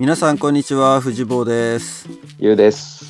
[0.00, 2.08] 皆さんこんにちは藤坊です
[2.38, 3.04] ゆうです。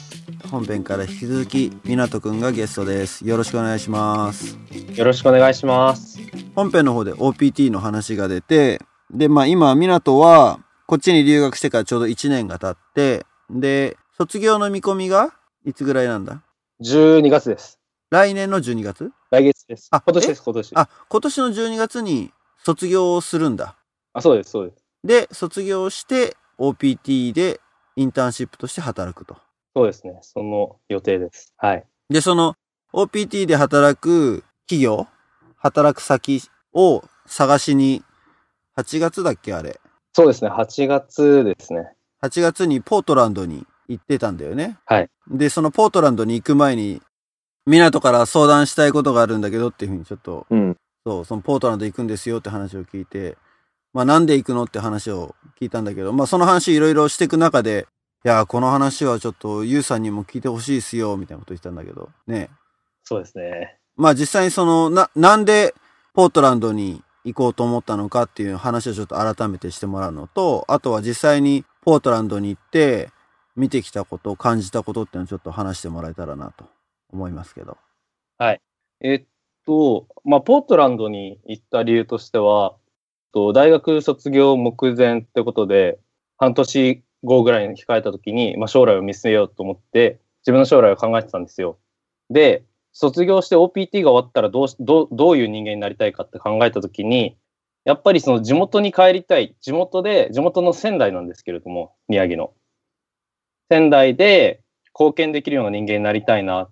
[0.51, 4.59] 本編から引き続き湊くんがゲストですよろしくお願いします
[4.97, 6.19] よろしくお願いします。
[6.57, 15.33] 本編の方で OPT の話が出てでまあ今湊はこっちに留学してからちょうど1年が経ってで卒業の見込みが
[15.65, 16.43] いつぐらいなんだ
[16.83, 17.79] ？12月です。
[18.11, 19.13] 来年の12月？
[19.31, 19.87] 来月です。
[19.93, 20.73] あ今年です、今年。
[20.75, 22.33] あ、あ今年の12月に
[22.65, 23.77] 卒業をするんだ
[24.19, 24.83] そうです、そうです。
[25.05, 27.61] で卒業して OPT で
[27.97, 29.37] インターンシップとして働くと
[29.75, 30.19] そうですね。
[30.23, 31.55] その予定です。
[31.57, 31.85] はい。
[32.09, 32.55] で、その
[32.93, 35.07] OPT で働く企業、
[35.57, 38.03] 働く先を探しに、
[38.77, 39.81] 8月だっけあれ。
[40.13, 40.51] そうですね。
[40.51, 41.93] 8月ですね。
[42.23, 44.79] 8月にポートランドに行ってたんだよね。
[44.87, 45.09] はい。
[45.31, 47.01] で、そのポートランドに行く前に、
[47.67, 50.77] 港から相談したいことがあるんだけどっていうふうにちょっと、うん。
[51.07, 53.37] そう、そのポートランド行くんですよって話を聞いて、
[53.93, 57.87] まあなんで行くのって話を聞いたんだけど、まあその話いろいろしていく中で、
[58.25, 62.51] いや、この話はちょっとユウさんにも聞いてほしいですよ、みたいなこと言ってたんだけど、ね。
[63.03, 63.79] そうですね。
[63.97, 65.75] まあ実際にその、な、なんで
[66.15, 73.11] ポートランドに行こうと思ったのかっていう話をちょっと改めてしてもらうのと、あとは実際にポートランドに行って
[73.57, 76.65] 見てきたこと、感じたことっていうのをちょっと話してもらえたらなと
[77.13, 77.77] 思いますけど。
[79.03, 79.25] えっ
[79.67, 82.77] と、まあ、ポートランドに行った理由としては、
[83.33, 85.99] と大学卒業目前ってことで、
[86.39, 91.79] 半年後ぐらいに控えた時に、まあ、将来を見据えようと思って、自分の将来を考えてたんですよ。
[92.31, 97.37] で、卒業して OPT が終わったらどうどどういう人間になりたいかって考えた時に、
[97.85, 99.55] やっぱりその地元に帰りたい。
[99.61, 102.53] 地元で、地元の仙台なんですけれども、宮城の。
[103.71, 104.63] 仙台で
[104.99, 106.69] 貢献できるような人間になりたいな。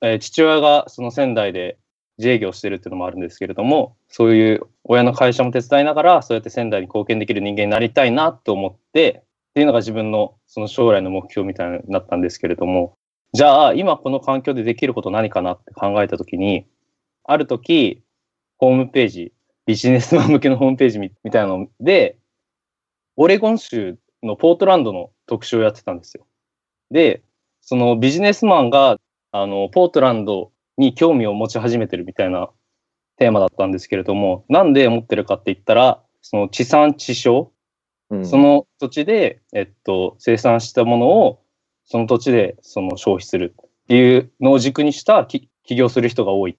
[0.00, 1.78] えー父親がその仙台で
[2.18, 12.96] 自営業してるっていうのもあるんですけれども、そういう親の会社も手伝いながら、そうやって仙台に貢献できる人間になりたいなと思って、っていうのが自分のその将来の目標みたいになったんですけれども、
[13.32, 16.66] じゃあ今この環境でできること何かなって考えたときに、
[17.24, 18.02] ある時、
[18.56, 19.32] ホームページ、
[19.66, 22.18] ビジネスマン向けのホームページみたいなので、
[23.16, 26.26] オレゴン州のポートランドの特集をやってたんですよ。
[26.90, 27.22] で、
[27.60, 28.96] そのビジネスマンが、
[29.30, 32.50] あの、ポートランドに興味を持ち始めてるみたいな
[33.18, 37.50] テーマだったんですけれども、なんで持ってるかって言ったら、その地産地消、
[38.10, 41.42] うんその土地で、えっと、生産したものを、
[41.84, 46.56] その土地でその消費するっていうのを軸にしたき起業する人が多い。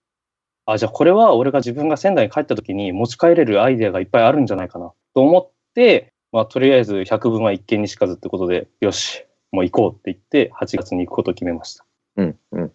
[0.65, 11.85] あ、じゃあこれは俺が自分が仙台に帰った時に持ち帰れるアイデアがいっぱいあるんじゃないかなと思って、まあとりあえず100分は一見にしかずってことで、よし、もう行こうって言って8月に行くことを決めました。
[12.17, 12.71] うん、うん、うん。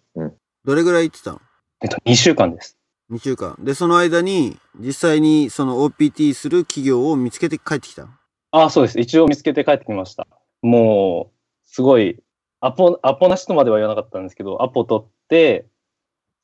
[0.65, 1.41] どれぐらい行ってたの？
[1.81, 2.77] えっと、2週間です。
[3.11, 3.55] 2週間。
[3.59, 8.05] で、その間に実際にその OPT する企業を見つけて帰ってきた？
[8.05, 8.09] の
[8.49, 8.99] あ、そうです。
[8.99, 10.27] 一応見つけて帰ってきました。
[10.63, 11.35] もう、
[11.67, 12.19] すごい、
[12.61, 15.67] アポ、アポなしとまでは言わなかったんですけど、アポ取って、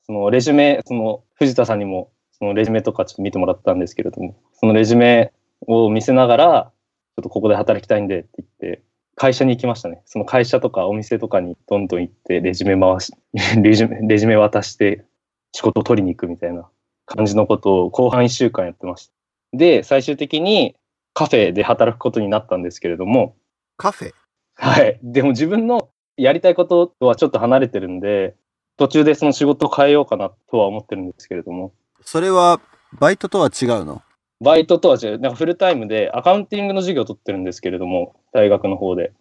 [0.05, 5.31] そのレジュメ、その藤田さんにも、そのレジュメとかちょっと見てもらったんですけれども、そのレジュメ
[5.67, 6.71] を見せながら、
[7.15, 8.83] ちょっとここで働きたいんでって言って、
[9.15, 10.01] 会社に行きましたね。
[10.05, 13.13] その会社とかお店とかにどんどん行って、レジュメ回し、
[13.61, 15.05] レジュメ、レジュメ渡して、
[15.53, 16.69] 仕事を取りに行くみたいな
[17.05, 19.13] 感じのことを後半1週間やってました。
[19.53, 20.75] で、最終的に
[21.13, 23.35] カフェで働くことになったんですけれども、
[23.77, 24.11] カフェ？
[24.55, 24.99] はい。
[25.03, 28.35] でも自分のやりたいこととはちょっと離れてるんで、
[28.77, 32.61] 途中でその仕事を変えようかなとは思ってるんですけれども、それは
[32.93, 34.01] バイトとは違うの？
[34.41, 39.13] バイトとは違う、なんかフルタイムでアカウンティングの授業を取ってるんですけれども、大学の方で。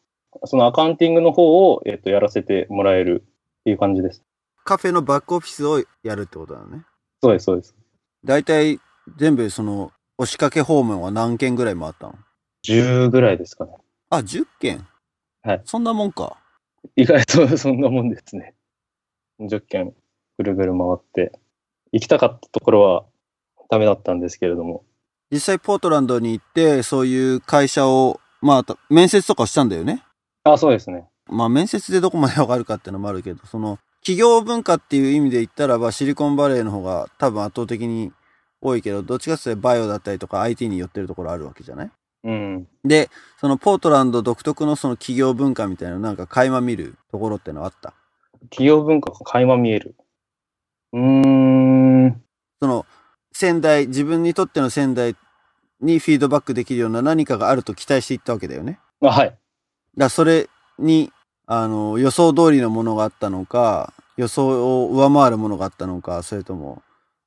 [0.45, 4.23] そのアカウンティングの方を、えっと、やらせてもらえるっていう感じです。
[4.65, 6.85] カフェのバックオフィスをやるってことだよね。
[7.23, 7.75] そうです、そうです。
[8.25, 8.79] 大体
[9.19, 12.15] 全部その押しかけ訪問は何件ぐらい回ったの
[12.65, 13.73] ？10ぐらいですかね。
[14.09, 14.87] あ、10件？
[15.43, 15.63] はい。
[15.65, 16.37] そんなもんか。
[16.97, 18.55] 意外とそんなもんですね。
[19.41, 19.95] 10件
[20.39, 21.33] ぐるぐる回って、
[21.93, 23.05] 行きたかったところは
[23.71, 24.85] ダメだったんですけれども、
[25.31, 30.03] 実際ポートランドに行って、そういう会社を、まあた、面接とかしたんだよね。
[30.45, 31.07] あ、そうですね。
[31.29, 38.13] まあ面接でどこまでわかるかっていうのもあるけど、その企業文化っていう意味で言ったらばシリコンバレーの方が多分圧倒的に
[38.61, 41.91] 多いけど、どっちかっていうとバイオだったりとか IT に寄ってるところあるわけじゃない？
[42.25, 42.69] うん。
[42.85, 43.11] で、
[43.41, 47.95] そのポートランド独特のその企業文化みたいなのなんか垣間見るところってのはあった？
[48.51, 49.95] 企業文化が垣間見える。
[50.93, 52.23] うーん。
[52.61, 52.87] その
[53.41, 55.17] 仙台、自分にとっての仙台
[55.81, 58.79] にフィードバックできるような何かがあると期待していったわけだよね。
[59.03, 59.39] あはい。
[59.97, 61.11] だそれに、
[61.47, 66.83] あの、予想通りのものがあったのか、予想を上回るものがあったのか、それとも、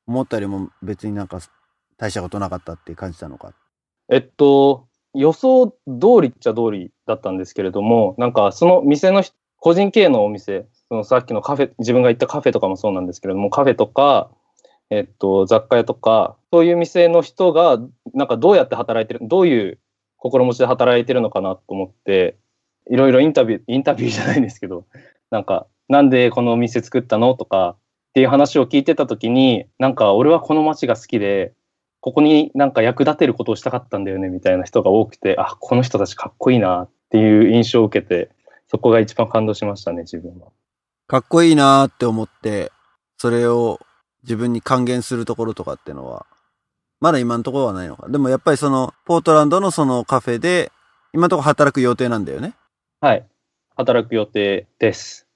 [0.06, 1.40] 思ったよりも別になんか
[1.98, 3.54] 大したことなかったって感じたのか。
[4.12, 5.76] えっと、予想通
[6.22, 14.30] りっちゃ通りだったんですけれども、なんかその店の人個人経営のお店、そのさっきのカフェ、自分が行ったカフェとかもそうなんですけれども、カフェとか、
[14.90, 17.80] えっと、雑貨屋とか、そういう店の人が、
[18.14, 19.80] なんかどうやって働いてる、どういう
[20.18, 22.38] 心持ちで働いてるのかなと思って、
[22.90, 24.86] いろいろインタビュー、インタビューじゃないんですけど、
[25.32, 27.78] なんか、なんでこのお店作ったのとかっ
[28.14, 31.54] ていう話を聞いてた時に、なんか俺はこの街が好きで、
[32.00, 38.30] ここになんか役立てることをしたかったんだよねみたいな人が多くて、あ、この人たちかっこいいなっていう印象を受けて、
[38.68, 40.48] そこが一番感動しましたね、自分は。
[41.08, 42.72] かっこいいなって思って、
[43.18, 43.80] それを
[44.24, 46.26] 自分に還元するところとかっていうのは、
[47.00, 48.08] まだ今のところはないのか。
[48.10, 50.72] でもやっぱりその、ポートランドのそのカフェで、
[51.14, 52.56] 今のところ働く予定なんだよね。
[53.02, 53.26] はい。
[53.76, 55.28] 働く予定です。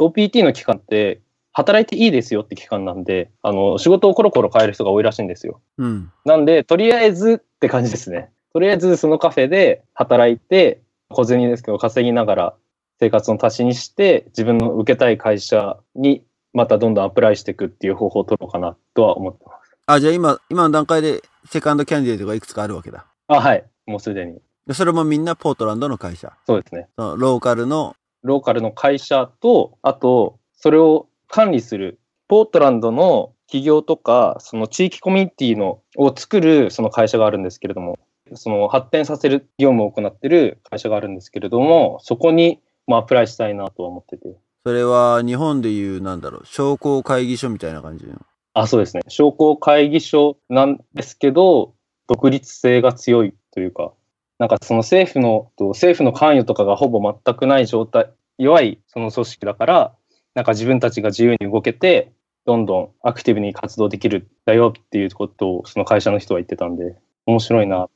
[0.00, 1.20] OPT の期間って、
[1.52, 5.60] 働いていいですよって期間なんで、あの、仕事をコロコロ変える人が多いらしいんですよ。
[5.76, 6.10] うん。
[6.24, 8.30] なんで、とりあえずって感じですね。
[8.52, 10.80] とりあえずそのカフェで働いて、
[11.10, 12.54] 小銭ですけど稼ぎながら
[12.98, 19.76] 生活の足しにして、自分の受けたい会社にまたどんどんアプライしていくっていう方法を取ろうかなとは思ってます。
[19.86, 23.06] あ、じゃあ今、今の段階でセカンドキャンディデートがいくつかあるわけだ。
[23.28, 23.64] あ、はい。
[23.86, 24.38] もうすでに。
[24.66, 26.32] でそれもみんなポートランドの会社。
[26.46, 26.88] そうですね。
[26.96, 37.98] ローカルの、ローカルの会社と、あと、それを管理する、ポートランドの企業とか、その地域コミュニティのを作るその会社があるんですけれども、
[38.34, 44.36] その発展させる業務を行っている会社があるんですけれども、そこにもアプライしたいなとは思ってて。
[44.64, 48.14] それは日本でいう、なんだろう、商工会議所みたいな感じの？
[48.54, 49.02] あ、そうですね。
[49.08, 51.74] 商工会議所なんですけど、
[52.06, 53.92] 独立性が強いというか、
[54.38, 59.94] なんかその政府の、と政府の関与とかがほぼ全くない状態、弱いその組織だから、
[60.34, 62.12] なんか自分たちが自由に動けて、
[62.44, 67.88] どんどんアクティブに活動できるんだよっていうことをその会社の人は言ってたんで、面白いな。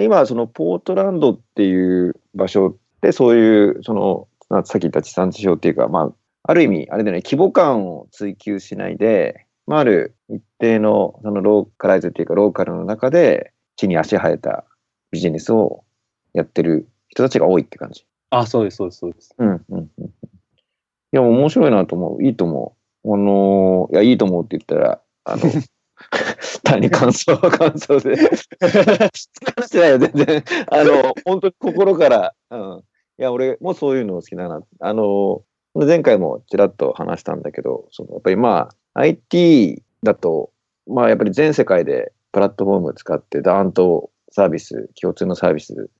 [0.00, 6.12] 今、そのポートランドっていう場所で、そういう、その、さっき言った地産地消っていうか、まあ、
[6.44, 14.64] ある意味、あれだよね、規模感を追求しないで、まあ、ある一定の、そのローカライズっていうか、ローカルの中で、地に足生えた
[15.10, 15.84] ビジネスを
[16.32, 18.06] やってる人たちが多いって感じ。
[18.30, 19.34] あ、そうです、そうです、そうです。
[19.38, 19.84] うん、うん、うん。
[20.04, 20.10] い
[21.12, 22.24] や、面白いなと思う。
[22.24, 23.14] いいと思う。
[23.14, 25.42] あのーいや、いいと思うって言ったら、あの、
[26.64, 28.16] 単に感想は感想で。
[29.14, 30.44] してないよ、全然。
[30.68, 32.82] あの、本当に心から、うん。
[33.18, 34.62] いや、俺もそういうの好きだな。
[34.80, 35.42] あの、
[35.74, 40.52] 前回もちらっと話したんだけど、そのやっぱりまあ、IT だと、
[40.86, 45.90] まあやっぱり全世界でプラットフォーム使ってダーンとサービス、共通のサービス、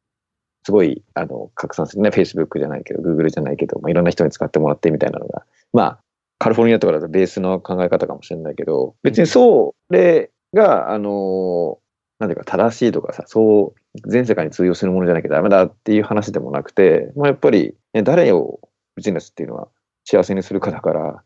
[0.65, 2.11] すごい、あの、拡散するね。
[2.11, 5.99] Facebook じゃないけど、Google じゃないけど、まあいろんな人に使ってもらってみたいなのが、まあ、
[6.39, 11.79] カリフォルニアとかだとベースの考え方かもしれないけど、別にそれが、あの、
[12.19, 18.61] なんていうか正しいとかさ、そう全世界に通用するものじゃなきゃダメだっていう話でもなくて、まあ、やっぱり、ね、誰を
[18.97, 19.69] ビジネスっていうのは
[20.05, 21.23] 幸せにするかだから、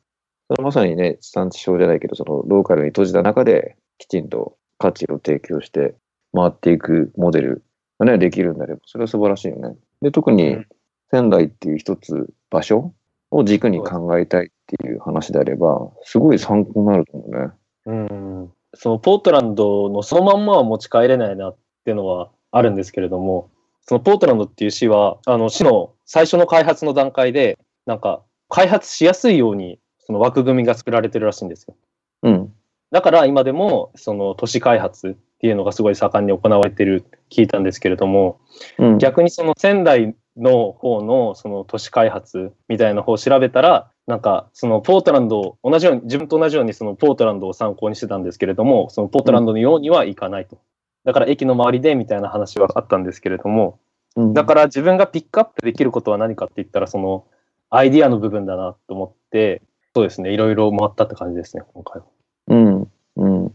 [0.49, 5.95] それまさにね、地産地消じゃないけど、そのローカルに閉じた中できちんと価値を提供して
[6.35, 7.65] 回っていくモデル
[7.99, 9.77] がね、できるんだれば、それは素晴らしいよね。
[10.03, 10.67] で、特うにん
[11.11, 12.95] 仙台っていう一つ場所
[13.31, 17.53] を軸に考えたいっていう話であれば、すごい参考になると思うね。
[17.87, 18.53] うん。
[18.75, 23.51] そのポートランドのそのまんまは持ち帰れないなっていうのはあるんですけれども、
[23.83, 31.75] そのポートランドっていう市は、あの市の最初の開発の段階で、なんか開発しやすいようにその枠組みが作られてるらしいんですよ。
[32.23, 32.53] うん。
[32.91, 38.41] だから今でもその都市開発っていうのがすごい盛んに行われてる聞いたんですけれども、
[38.79, 38.99] うん。
[38.99, 50.59] 逆にその仙台の方のその都市開発みたいな方を調べたら、なんかそのポートランドを同じように、自分と同じようにそのポートランドを参考にしてたんですけれども、そのポートランドのようにはいかないと。
[51.05, 53.79] だから駅の周りでみたいな話はあったんですけれども、
[54.17, 57.25] うんだから自分がピックアップできることは何かって言ったら、その
[57.71, 59.63] アイディアの部分だなと思って、
[59.95, 62.07] そうですね、いろいろ回ったって感じですね、今回は。
[62.49, 62.91] うん。
[63.17, 63.47] うん。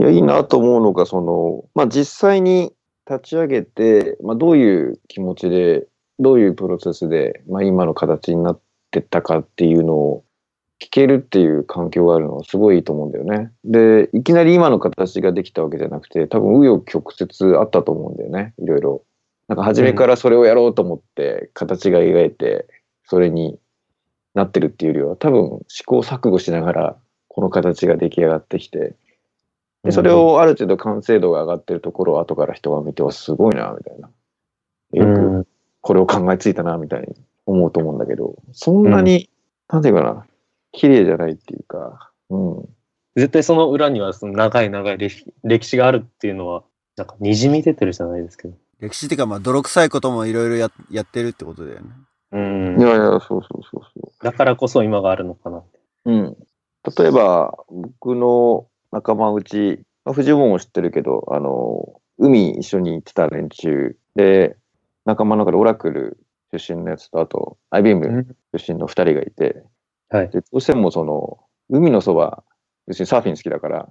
[0.00, 2.72] いや、いいなと思うのが、その、まあ、実際に
[3.08, 5.86] 立ち上げて、まあ、どういう気持ちで、
[6.20, 8.62] どういうプロセスで、まあ、今の形になって
[9.00, 10.24] ったかっていうのを
[10.80, 13.52] 聞けるっていう環境があるのはすごいいいと思うんだよね。
[13.64, 19.02] で、いきなり今の形ができたわけじゃなくて、多分、紆余曲折あったと思うんだよね、いろいろ。
[19.48, 22.66] なんか、初めからそれをやろうと思って、形が描いて、
[23.04, 23.58] それに
[24.34, 28.94] なってるっていうよりは、多分、試行錯誤しながら、この形が出来上がってきて、
[29.84, 34.10] でそれをある程度完成度が上がってるところを後から人が見てはすごいな、みたいな。
[34.92, 35.46] よく
[35.80, 37.14] これを考えついたな、みたいに
[37.48, 39.30] 思うと思うんだけど、そんなに、
[39.68, 40.26] なんていうかな、
[40.72, 42.68] 綺麗じゃないっていうか、うん。
[43.16, 46.62] 絶対その裏にはその長い長い歴歴史があるっていうのは、
[46.96, 48.54] なんか滲み出てるじゃないですけど。
[48.80, 51.86] 歴史っていうか、まあ、泥臭いこともいろいろややってるってことだよね。
[52.32, 52.82] うんい。
[52.82, 55.58] やいや、そうそうそうそだからこそ今があるのかな。
[55.58, 55.64] う。
[56.04, 56.36] うん。
[56.96, 64.56] 例えば、僕の仲間内、まあ、藤本も知ってるけど、あの、海一緒に行ってた連中で、
[65.06, 66.18] 仲間の中でオラクル
[66.52, 68.26] 出身のやつと、あと、IBM
[68.56, 69.62] 出身の二人がいて、
[70.08, 70.30] はい。
[70.30, 71.38] でどうしてもその、
[71.68, 72.42] 海のそば、
[72.86, 73.88] 要するにサーフィン好きだから、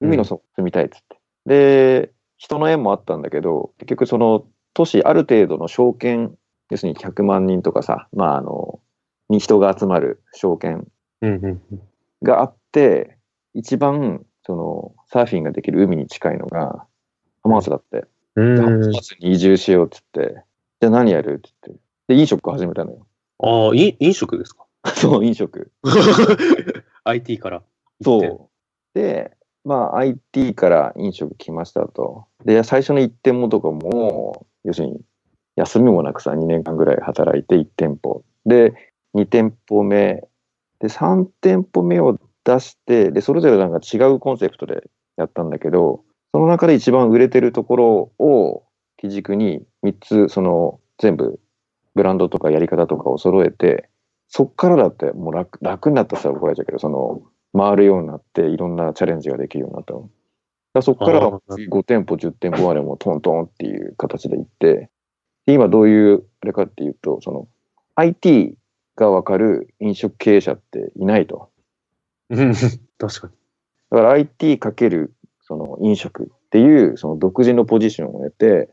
[0.00, 1.18] 海のそば住みたいっつって。
[1.46, 6.36] で、人の縁もあったんだけど、結局その、都市ある程度の証券、
[6.70, 8.80] 要するに100万人とかさ、まああの、
[9.28, 10.86] に人が集まる証券。
[12.22, 13.16] があって、
[13.54, 16.86] 一番、その、サーフィンができる海に近いのが、
[17.42, 18.06] 浜松だって。
[18.36, 18.92] 浜ん。
[18.92, 20.42] 松に移住しようっつって、
[20.80, 21.34] じゃあ何やる？
[21.34, 21.82] って言って。
[22.14, 23.06] で、飲食を始めたのよ。
[23.40, 24.64] ああ、い飲食ですか？
[24.94, 25.70] そう、飲食。
[27.04, 27.62] ?IT から。
[28.02, 28.18] そ
[28.94, 28.98] う。
[28.98, 29.32] で、
[29.64, 32.26] まあ IT から飲食来ましたと。
[32.44, 35.00] で、最初の1店舗とかも、要するに
[35.56, 38.22] 休みもなくさ、2年間ぐらい働いて1店舗。
[38.46, 38.72] で、
[39.14, 40.22] 2店舗目。
[40.80, 48.62] で、3店舗目を出して、で、それぞれなんか違うコンセプトでやったんだけど、その中で一番売れてるところを
[48.98, 51.40] 基軸に3つ、その全部
[51.94, 53.88] ブランドとかやり方とかを揃えて、
[54.28, 57.22] そっからだってもう楽楽になったさ怒られちゃうけど、その
[57.56, 60.10] 回るようになっていろんなチャレンジができるようになったの。
[60.74, 64.90] だそこからあー5店舗、10店舗までもトントンっていう形で行って、
[65.46, 67.48] で今どういうあれかっていうと、その
[67.94, 68.54] IT
[68.96, 71.50] がわかる飲食経営者っていないと。
[72.30, 72.52] うん。
[72.98, 73.32] 確かに。
[73.90, 78.68] だから IT かけるその飲食っていうその独自のポジションを得て、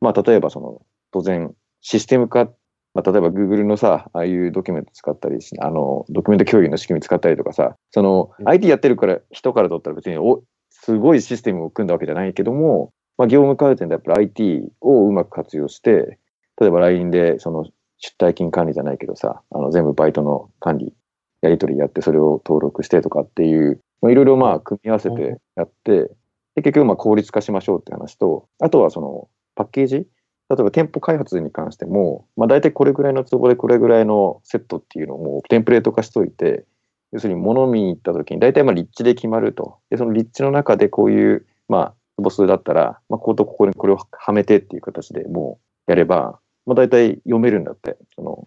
[0.00, 2.46] まあ例えばその当然システム化、
[2.94, 8.48] まあ例えば Google のさ、ああいうドキュメント使ったりし、あの、ドキュメント共有の仕組み使ったりとかさ、そのうん。
[8.48, 16.18] IT やってるから人から取ったら別におすごいシステムを組んだわけじゃないけども、まあ業務改善でやっぱり IT をうまく活用して、
[16.60, 17.64] 例えば LINE でその
[17.98, 20.94] 出退金管理じゃないけどさ、あの全部バイトの管理、
[21.42, 26.10] やり取りやってそれを登録してとかっていう、まあいろいろまあ組み合わせてやって、
[26.54, 29.28] で結局まあ効率化しましょうって話と、あとはその
[29.58, 29.96] パッケージ？
[29.96, 30.04] 例
[30.60, 36.64] えば店舗開発に関しても、まあ大体これぐらいの都合でこれぐらいのセットっていうのをもうテンプレート化しといて、
[37.12, 39.78] 要するに物見に行った時に大体まあ立地で決まると。
[39.90, 47.96] で、その立地の中でこういう、まあ、坪数だったら、まあ、こことここにこれをはめてっていう形でもうやれば、まあ大体読めるんだって。
[48.14, 48.46] その、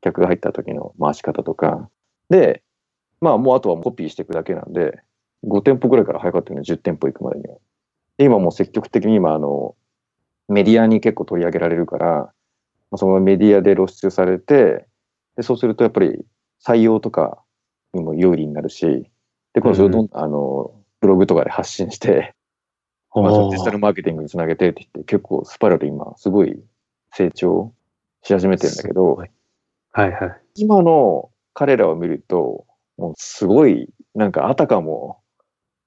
[0.00, 1.88] 客が入った時の回し方とか。
[2.30, 2.62] で、
[3.20, 5.00] まあもうあとはコピーしていくだけなんで、
[5.44, 7.56] 5店舗ぐらいから早かったよね、10店舗行くまでには。
[8.18, 9.74] で今もう積極的に今あの、
[10.52, 12.32] メディアに結構取り上げられるから、ま
[12.92, 14.86] あ、そのメディアで露出されて、
[15.36, 16.24] でそうするとやっぱり
[16.64, 17.42] 採用とか
[17.94, 19.10] にも有利になるし、
[19.54, 22.34] で、これをどんあの、ブログとかで発信して、
[23.14, 26.62] まあ、デジタルマーケティングにつなげてって言って、結構スパイラル今、すごい
[27.12, 27.72] 成長
[28.22, 29.30] し始めてるんだけど、はい。
[29.92, 30.40] はいはい。
[30.54, 32.66] 今の彼らを見ると、
[32.96, 35.20] もうすごい、なんかあたかも、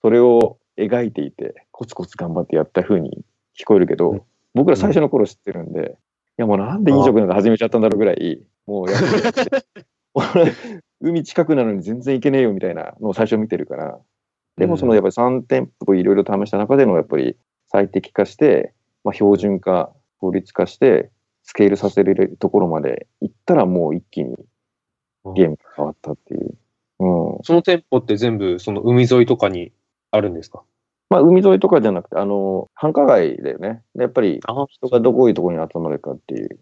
[0.01, 3.23] それを描いていて、コツコツ頑張ってやった風に
[3.59, 4.21] 聞こえるけど、うん
[4.55, 5.91] 僕ら最初の頃知ってるんで、
[6.37, 9.01] いやもうなんで飲食なんか始めちゃったんだろうぐらい、もうやっ
[9.33, 9.65] て
[10.13, 10.51] 俺
[11.01, 13.99] 海近くなのに全然行けねえよみたいなのを最初見てるから、
[14.57, 17.35] でもそのやっぱり3店舗いろいろ試した中でのやっぱり
[17.67, 21.11] 最適化して、まあ、標準化、効率化して、
[21.43, 24.35] スケールさせれるところまで行ったらもう一気に
[25.35, 26.55] ゲームが変わったっていう。
[26.99, 27.43] うん。
[27.43, 29.71] その店舗って全部その海沿いとかに
[30.11, 30.63] あるんですか？
[31.09, 33.83] まあ、海沿いとかじゃなくて、あの、繁華街だよね。
[33.95, 36.59] でやっぱりあ人がどこういうところに集まるかっていう。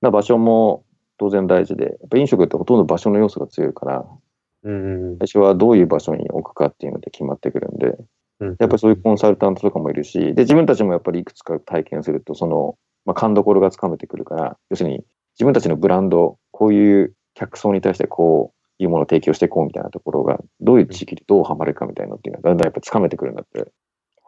[0.00, 0.84] な場所も
[1.18, 4.06] 当然大事で、やっぱ飲食ってほとんど場所の要素が強いから、
[4.62, 5.18] うん。
[5.18, 7.96] 最初はどういう場所に置くかっていうので決まってくるんで、
[8.40, 15.04] うんやっぱりそういうコンサルタントとかもいるし、で、自分たちもやっぱりいくつか体験すると、その、まあ、勘どころがつかめてくるから、要するに
[15.34, 23.70] 自分たちのブランド、こういう客層に対してこういうものを提供していこうみたいなところが、どういう地域でどうハマるかみたいなのっていうのがだんだんやっぱつかめてくるんだって。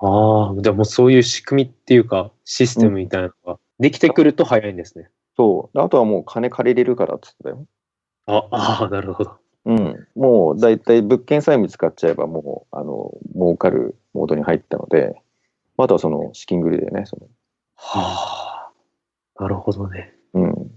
[0.01, 5.09] ああ、じゃあもうそういう仕組みっていうか、システムみたいなのができてくると早いんですね。
[5.37, 5.77] そう。
[5.77, 7.67] であとはもう金借りれるからって言ってたよ。
[8.27, 8.49] あ
[8.83, 9.37] あー、なるほど。
[9.65, 10.07] うん。
[10.17, 15.23] もう大体物件さえ見つかっちゃえばもう、あの、儲かるモードに入ったので、
[15.77, 17.29] あとはその資金繰りでね、その、
[17.77, 18.71] は
[19.39, 19.43] あ。
[19.43, 20.15] なるほどね。
[20.35, 20.71] うん。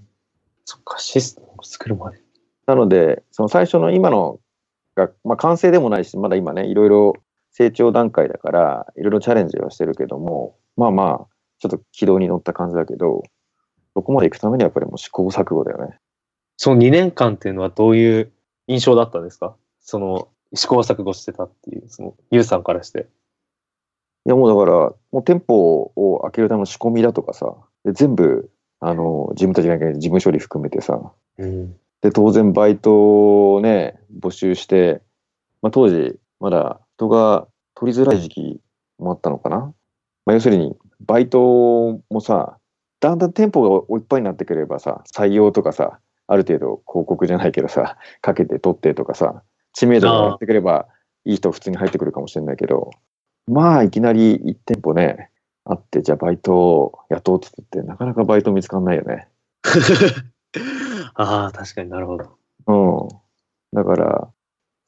[0.65, 2.24] そっか、システムを作るまで。
[2.67, 4.39] なので、その最初の今の
[4.95, 7.13] が、まあ完成でもないし、まだ今ね、いろいろ
[7.51, 11.27] 成長段階だから、いろいろチャレンジはしてるけども、まあまあ、
[11.59, 13.23] ちょっと軌道に乗った感じだけど、
[13.93, 15.97] そこまで行くためにはやっぱりもう試行錯誤だよね。
[16.57, 18.31] その2年間っていうのはどういう
[18.67, 19.55] 印象だったんですか？
[19.79, 23.07] その試行錯誤してたっていう、そのユウさんからして。
[24.25, 31.75] いやもうだから、もう店舗を開けるための仕込みだとかさ、で全部、あの、自分たちが事務処理含めてさ、うん。
[32.05, 35.01] で、当然バイトをね、募集して、
[35.63, 38.61] まあ当時、まだ人が取りづらい時期
[38.99, 39.73] もあったのかな。
[40.23, 42.59] まあ要するに、バイトもさ、
[42.99, 45.97] だんだん店舗がいっぱいになってくればさ、採用とかさ、
[46.27, 49.41] ある程度広告じゃないけどさ、かけて取ってとかさ、
[49.73, 50.85] 知名度が上がってくれば、
[51.25, 52.91] いい人普通に入ってくるかもしれないけど、
[53.47, 55.31] まあいきなり1店舗ね、
[55.63, 59.27] あって、じゃあバイトを雇おうって言って、なかなかバイト見つかんないよね。
[61.15, 62.37] ああ、確かになるほど。
[62.67, 63.09] うん。
[63.73, 64.29] だから、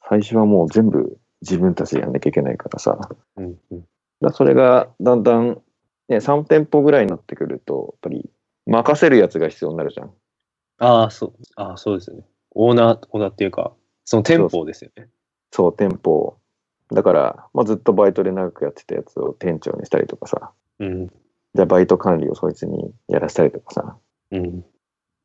[0.08, 2.98] 最初はもう全部自分たちでやんなきゃいけないからさ。
[3.36, 3.84] うんうん。
[4.20, 5.60] らそれがだんだん、
[6.08, 8.30] ね、3店舗ぐらいになってくると、やっぱり
[8.66, 10.12] 任せるやつが必要になるじゃん。
[10.78, 11.32] ああ、そう。
[11.56, 12.24] ああ、そうですよね。
[12.54, 13.72] オーナー、オーナーっていうか、
[14.04, 15.08] その店舗ですよね。
[15.50, 16.38] そう、店舗。
[16.92, 20.52] だから、まあ、ずっとバイトで長くやってたやつを店長にしたりとかさ。
[20.78, 21.06] うん。
[21.08, 23.96] じゃあバイト管理をそいつにやらせたりとかさ。
[24.30, 24.64] うん。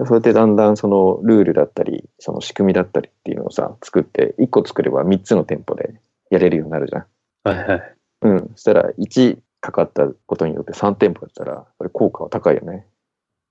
[0.05, 7.05] そうやってだんだんそのルールだったり、その仕組みだったりっていうのをさ、作って、1個作れば3つの店舗でやれるようになるじゃん。
[7.43, 7.95] はいはい。
[8.21, 8.51] うん。
[8.55, 12.85] そしたら1かかったことによって3店舗だったら、それ効果は高いよね。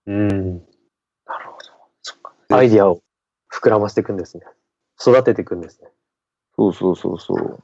[0.07, 0.29] うん。
[0.29, 1.71] なるほど。
[2.03, 2.33] そっか。
[2.51, 3.01] アイディアを
[3.53, 4.45] 膨らませていくんですね。
[5.01, 5.89] 育てていくんですね。
[6.57, 7.63] そうそうそうそう。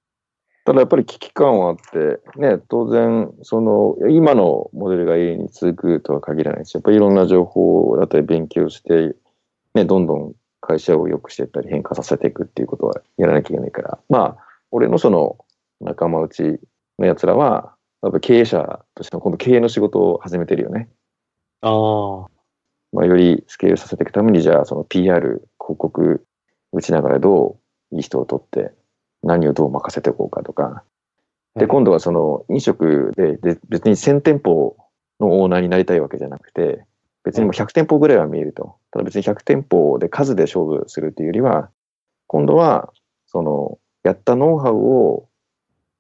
[0.68, 9.16] ただやっぱり危機感はあって、ね、当然、その、今のモデルが永遠に続くとは限らないし、やっぱりいろんな情報だったり勉強して、
[9.72, 15.38] ね、どんどん会社を良くしていったり変化させていくっていうことはやらなきゃいけないから、まあ、俺のその
[15.80, 16.60] 仲間内
[16.98, 20.90] のやつらは、やっぱ経営者としての今度経営の仕事を始めてるよね。
[21.62, 22.26] ああ。
[22.92, 26.26] まあ、よりスケールさせていくために、じゃあ、その PR、広告
[26.72, 27.56] 打ちながらど
[27.90, 28.75] ういい人を取って、
[29.22, 30.85] 何をどう任せていこうかとか。
[31.57, 34.76] で、今度はその飲食で、で別に1000店舗
[35.20, 36.85] のオーナーになりたいわけじゃなくて、
[37.24, 38.76] 別にもう100店舗ぐらいは見えると。
[38.92, 41.70] ただ別に100店舗で数で勝負するっていうよりは、
[42.26, 42.92] 今度は、
[43.26, 45.28] その、やったノウハウを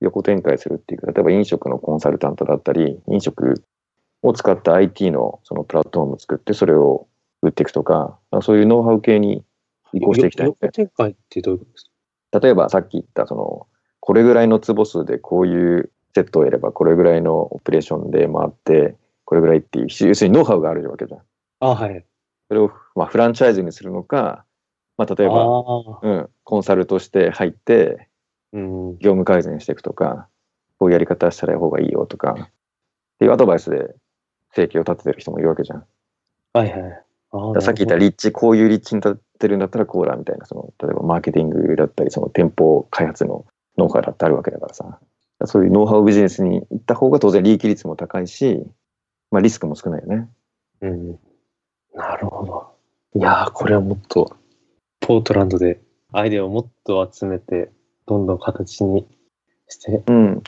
[0.00, 3.64] 横展開するっていうか、例えば飲食のコンサルタントだったり、飲食
[4.22, 7.08] を使った IT のそのプラットフォームを作って、それを
[7.42, 9.44] 売っていくとか、そういうノウハウ系に
[9.92, 10.56] 移行していきたいよ。
[10.60, 11.90] 横展開ってどういうことですか？
[12.32, 13.66] 例えばさっき言った、その、
[14.00, 21.20] これぐらいの坪数でこういうセットをやれば、これぐらいのオペレーションで回って、これぐらいっていう、要するにノウハウがあるわけじゃん。
[21.20, 22.04] ああ、はい。
[22.48, 24.44] それを、まあ、フランチャイズにするのか、
[24.96, 25.44] まあ、例えば。
[26.02, 28.08] うん、コンサルとして入って、
[28.52, 28.92] うん。
[28.98, 30.28] 業務改善していくとか、
[30.78, 32.48] こういうやり方したら方がいいよとか、っ
[33.18, 33.94] ていうアドバイスで
[34.52, 35.84] 生計を立ててる人もいるわけじゃん。
[36.54, 37.02] はいはい。
[37.60, 43.44] さっき言った立地、こういう立地に立ってるんだったらこうだみたいな、その、例えばマーケティングだったり、その店舗開発の
[43.76, 44.98] ノウハウだってあるわけだからさ。
[45.44, 48.64] そういうノウハウビジネスに行った方が当然利益率も高いし、
[49.30, 50.28] まあリスクも少ないよね。
[50.80, 51.18] うん。
[51.94, 53.20] なるほど。
[53.20, 54.36] いやー、これはもっと、
[55.00, 55.80] ポートランドで
[56.12, 57.70] アイデアをもっと集めて、
[58.06, 59.06] どんどん形に
[59.68, 60.42] して、うん。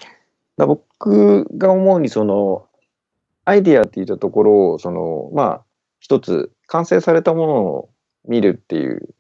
[0.57, 2.67] だ僕が思うに、その、
[3.45, 5.65] アイディアって言ったところを、その、まあ、
[6.01, 7.91] 一つ、完成されたものを
[8.27, 9.15] 見るっていう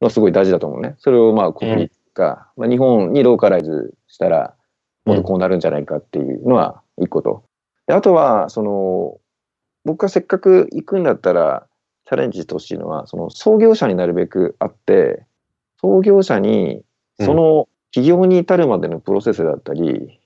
[0.00, 0.94] のはすごい大事だと思うね。
[0.98, 4.54] それをまあ、コピーか、まあ、日本にローカライズしたら、
[5.04, 7.44] もっとこうなるんじゃないかっていうのは一個と。
[7.86, 9.18] であとは、その、
[9.84, 11.66] 僕がせっかく行くんだったら、
[12.06, 15.26] チャレンジしてほしいのは、その創業者になるべくあって、
[15.80, 16.82] 創業者に、
[17.20, 20.20] その起業に至るまでのプロセスだったり、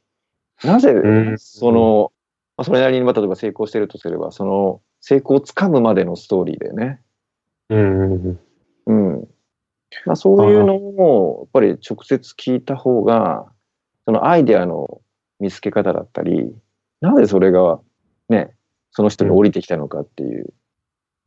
[0.62, 2.12] なぜんその、
[2.56, 7.00] まあ、それなりに、まあ例えば成功してるとすれば、その成功をつかむまでのストーリーでね。
[7.70, 8.40] うんうん
[8.86, 9.28] うん。
[10.04, 13.46] まあ、そういうのを、やっぱり直接聞いた方が、
[14.04, 15.00] そのアイデアの
[15.40, 16.54] 見つけ方だったり、
[17.00, 17.80] なぜそれが
[18.28, 18.54] ね、
[18.90, 20.52] その人に降りてきたのかっていう、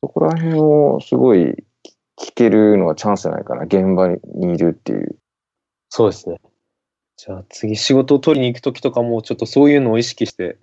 [0.01, 1.39] そこら辺をすごい
[2.19, 3.63] 聞けるのはチャンスじゃないかな。
[3.63, 5.15] 現場にいるっていう。
[5.89, 6.39] そうですね。
[7.17, 10.59] じゃあ次仕事を取りに行くときとかもちょっとそういうのを意識して、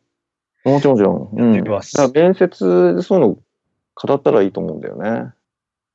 [0.64, 1.30] もちろんもちろん。
[1.32, 1.54] うん。
[1.54, 3.38] やってみますだから面接でそういうの
[3.94, 5.32] 語ったらいいと思うんだよね。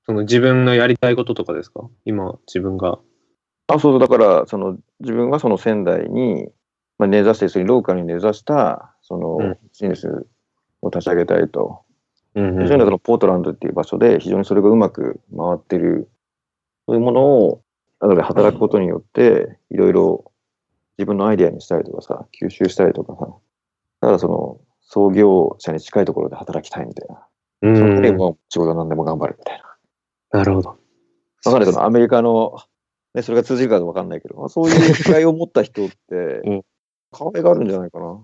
[0.06, 1.82] その自分のやりたいこととかですか？
[2.06, 3.00] 今自分が。
[3.68, 4.00] あ、そうそう。
[4.00, 6.50] だから、その自分がその仙台に、
[6.98, 10.28] まあ、根ざして、そローカルに根ざした、そのうんビジネス
[10.82, 11.84] を立ち上げたいと。
[12.36, 16.10] うん非常にそのポートランドっていう場所で非常にそれがうまく回ってる、
[16.88, 17.62] そういうものを、
[18.02, 20.32] 例えば働くことによって、いろいろ
[20.98, 23.32] 自分のアイデアにしたりとかさ、吸収したりとかさ、
[24.04, 27.26] だからその創業者に近いところで働きたいみたいな。
[27.62, 29.62] うんそのでもう仕事なんでも頑張るみたい
[30.32, 30.40] な。
[30.40, 30.70] なるほど。
[30.70, 30.76] わ
[31.46, 32.58] かんないけど、アメリカの、
[33.16, 35.96] ね、それが通じるかわかんないけど、まあ、そういう気概を持った人って
[36.44, 36.66] うん、
[37.14, 38.20] 可愛があるんじゃないかな。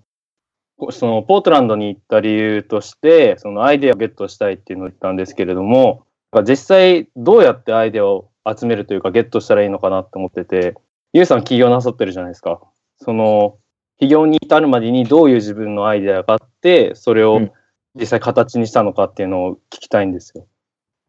[0.77, 6.03] こそのポートランドに行った理由として、そのアイデアをゲットしたいっていうのを言ったんですけれども、
[6.43, 10.75] 実際どうやってアイデアを集めるというかゲットしたらいいのかなって思ってて、
[11.13, 12.61] ゆうさん起業なさってるじゃないですか。
[12.97, 13.57] その、
[13.99, 17.51] 起業に至るまでにどういう自分のアイデアがあって、それをうん。
[17.95, 20.47] 実際形にしたのかっていうのを聞きたいんですよ。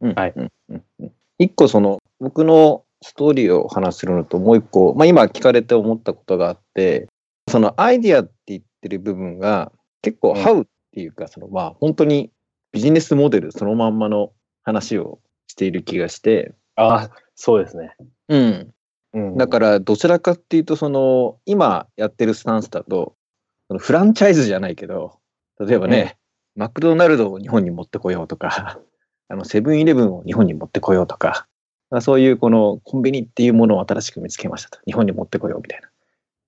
[0.00, 0.14] うん。
[0.14, 0.35] はい。
[1.38, 7.07] 一個その、僕のストーリーをお話しするのと、もう一個、まあ今聞かれて思ったことがあって、
[7.48, 9.72] そのアイディアって言ってる部分が、
[10.03, 10.35] 結構、うん。
[10.37, 12.33] ハウっていうか、そのまあ本当に
[12.72, 17.94] ビジネスモデルそのまんまの話をしている気がして、ああ、そうですね。
[18.29, 18.74] うん。
[19.12, 23.16] うん、だから、どちらかっていうと、その、今やってるスタンスだと、
[23.68, 25.18] そのフランチャイズじゃないけど、
[25.59, 26.16] 例えばね、
[26.57, 28.81] マクドナルドを日本に持ってこようとか、
[29.29, 31.46] あの、セブンイレブンを日本に持ってこようとか、
[31.90, 34.79] まあそういうこのコンビニっていうものを新しく見つけましたと。
[34.87, 35.88] 日本に持ってこようみたいな。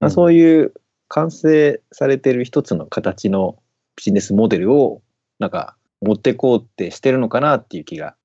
[0.01, 0.73] まあ、うんそういう
[1.09, 3.59] 完成されてる一つの形の
[3.97, 5.03] ビジネスモデルを、
[5.39, 8.17] なんか、持ってこうってしてるのかなっていう気が、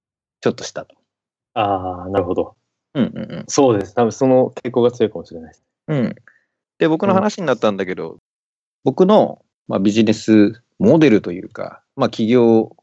[0.42, 0.96] ちょっとしたと。
[1.54, 2.57] ああ、なるほど。
[2.98, 3.46] うんうんうん。
[3.48, 3.94] そうです。
[3.94, 5.64] 多分その傾向が強いかもしれないです。
[5.88, 6.16] うん。
[6.80, 8.18] で、僕の話になったんだけど、
[8.84, 12.76] 僕の、まあ、ビジネスモデルというか、まあ、企業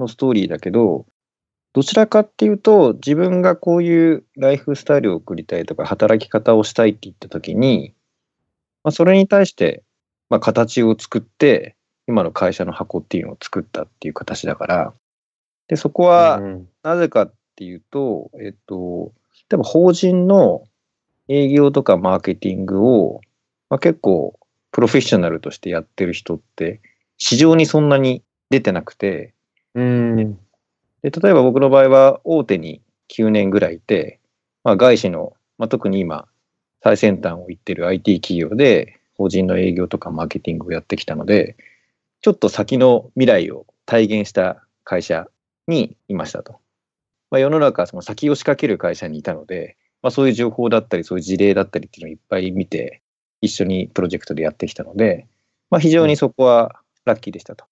[0.00, 1.06] のストーリーだけど、
[1.72, 7.94] どちらかっていうと、自分がこういうライフスタイルを送りたいとか、働き方をしたいって言ったときに、
[8.82, 9.84] まあ、それに対して、
[10.30, 11.76] まあ、形を作って、
[12.08, 14.94] 今の会社の箱っていうのを作ったっていう形だから、
[15.68, 19.12] で、そこは、うんなぜかっていうと、えっと、
[19.50, 20.64] 例えば法人の
[21.28, 23.20] 営業とかマーケティングを、
[23.68, 24.38] まあ、結構
[24.70, 26.80] プロフェッショナルとしてやってる人って
[27.18, 29.34] 市場にそんなに出てなくて、
[29.74, 30.34] うん。
[31.02, 34.20] で例えば僕の場合は大手に9年ぐらいいて、
[34.62, 36.26] まあ、外資の、まあ、特に今
[36.82, 41.56] 最先端を行ってる IT 企業で法人の営業とかマーケティングをやってきたので、
[42.22, 45.26] ちょっと先の未来を体現した会社
[45.66, 46.59] にいましたと。
[47.30, 53.02] まあ、世の中その先を仕掛ける会社にいたので、まあ、そういう情報だったりそういう事例だったりっていうのをいっぱい見て
[53.40, 55.26] 一緒にプロジェクトでやってきたので、
[55.70, 57.64] まあ、非常にそこはラッキーでしたと。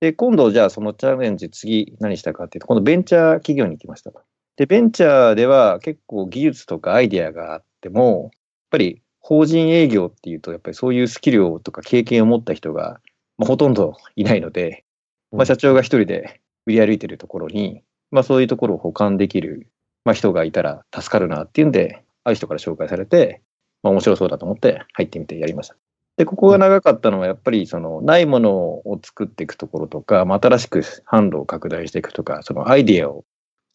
[0.00, 4.20] で、今度じゃあそのチャレンジ次何したかっていうと、今度ベンチャー企業に行きましたと。
[4.56, 8.30] で、ベンチャーでは結構技術とかアイデアがあっても、やっ
[8.70, 13.00] ぱり法人営業っていうと、やっぱりそういうスキルとか経験を持った人が、
[13.36, 14.84] まあ、ほとんどいないので、
[15.32, 19.68] まあ、社長が一人で売り歩いてるところに、まあ、そういうところを補完できる、
[20.04, 23.42] まあ、人がいたら助かるなっていうんで、ある人から紹介されて、
[23.82, 25.76] まあ、面白そうだと思って入ってみてやりました。
[26.16, 33.24] で、ここが長かったのは、やっぱりそのないものを作っていくところとか、まあ、新しく販路を拡大していくとか、そのアイディアを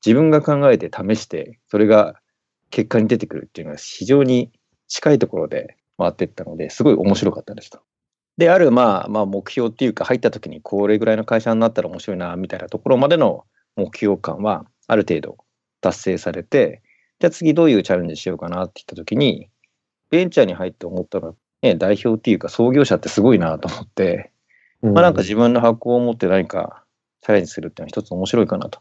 [0.06, 2.20] 自分が考えて試して、それが
[2.70, 4.52] 結果に出てくるっていうのは非常に
[4.88, 7.80] 近いところで回っていったので、すごい面白かったですと。
[8.38, 13.46] で、ある、まあ、まあ、目標っていうか、入った時にこれぐらいの会社になったら面白いな、みたいなところまでの
[13.76, 15.38] 目標感は、ある程度
[15.82, 16.82] 達成されて、
[17.20, 19.50] じゃあ次どういうチャレンジしようかなって言った時に、
[20.10, 24.32] ベンチャーに入って思ったのは、ね、代表っていうか創業者ってすごいなと思って、
[24.82, 26.84] まあなんか自分の箱を持って何か
[27.22, 28.80] チャレンジするっていうのは一つ面白いかなと。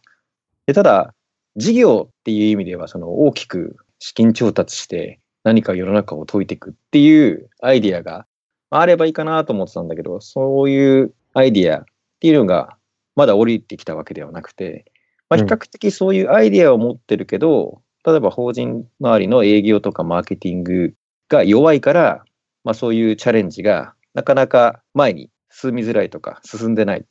[0.67, 1.15] で、ただ、
[1.57, 8.27] 事業っていう意味では、その大きく資金調達して何か世の中を解いていくっていうアイディアが
[8.71, 11.85] まああればいいかなと思ってたんだけど、そういうアイディアっ
[12.21, 12.77] ていうのが
[13.17, 14.85] まだ降りてきたわけではなくて、
[15.29, 20.95] まあ、比較的そういうアイディアを持ってるけど、例えば法人周りの営業とかマーケティング
[21.29, 22.25] が弱いから、
[22.65, 27.05] まあそういうチャレンジがなかなか前に進みづらいとか進んでない。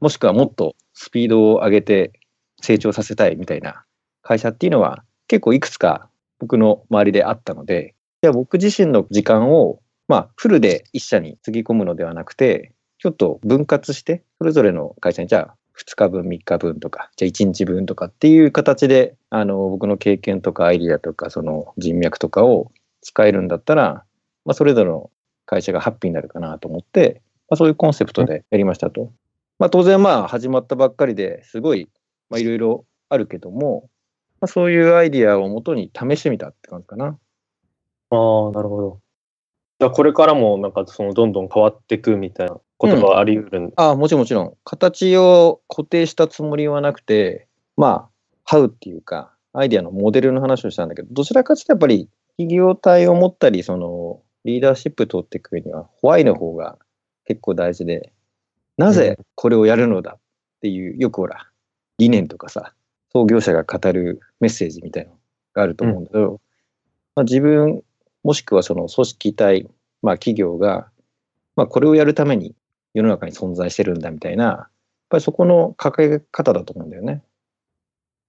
[0.00, 2.12] もしくはもっとスピードを上げて
[2.60, 3.84] 成長させたいみたいな
[4.22, 24.04] 会社っていうのは結構いくつか僕の周りであったので、じゃあ僕自身の時間をまあフルで一社につぎ込むのではなくて、ちょっと分割して、それぞれの会社にじゃあ2日分、3日分とか、じゃあ1日分とかっていう形で、あの、僕の経験とかアイディアとか、その人脈とかを使えるんだったら、
[24.44, 25.10] まあ、それぞれの
[25.46, 29.12] 会社がハッピーになるかなと思って、まあ、そういうコンセプトでやりましたと。
[29.58, 31.88] まあ、当然まあ始まったばっかりですごい、
[32.36, 33.88] いろいろあるけども、
[34.40, 37.06] まあ、そういうアイディアをもとに試してみたって感じかな。
[37.06, 39.00] ああ、なるほ
[39.80, 39.90] ど。
[39.90, 43.72] これからもなんかそのどんどん変わっていくみたいなことがあり得るん。
[43.76, 44.56] ああ、もちろんもちろん。
[44.64, 48.08] 形を固定したつもりはなくて、まあ、
[48.44, 56.78] ハウっていうか、アイディアのモデルの話をしたんだけど、どちらかというとやっぱり企業体を持ったり、その、リーダーシップ取っていく上には、ホワイの方が
[57.24, 58.12] 結構大事で、
[58.76, 60.20] なぜこれをやるのだっ
[60.60, 61.48] ていう、よくほら、
[61.98, 62.72] 理念とかさ、
[63.12, 65.16] 創業者が語るメッセージみたいなの
[65.52, 66.40] があると思うんだけど、
[67.16, 67.82] まあ、自分、
[68.22, 69.68] もしくはその組織体、
[70.02, 70.88] まあ企業が、
[71.56, 72.54] まあこれをやるために
[72.98, 74.70] 世の中に存在してるんだみたいな、やっ
[75.08, 77.22] ぱりそこの掲げ方だと思うんだよね。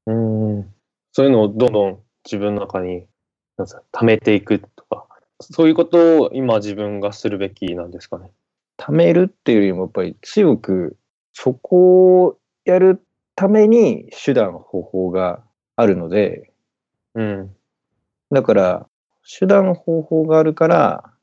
[0.06, 0.74] うん。
[1.12, 3.08] そういうのをどんどん自分の中に、
[3.58, 5.08] なんですか、溜めていくとか、
[5.42, 8.32] そういうことを今自分がするべきなんですかね。
[8.78, 10.96] 貯めるっていうよりもやっぱり強く
[11.34, 13.04] そこをやる
[13.36, 15.44] ために手段方法が
[15.76, 16.52] あるので
[17.16, 17.56] うん。
[18.32, 18.88] だから
[19.40, 21.14] 手段方法があるから、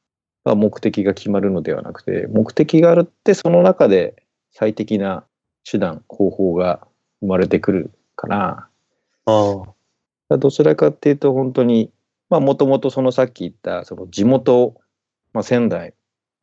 [0.46, 5.24] まあ、目的が決まるのではなくて目的があるってその中で最適な
[5.68, 6.86] 手段方法が
[7.20, 8.68] 生まれてくるから
[9.26, 9.62] あ
[10.30, 10.38] あ。
[10.38, 11.90] どちらかっていうと本当に
[12.30, 14.74] まあもともとそのさっき言ったその地元、
[15.32, 15.94] まあ、仙台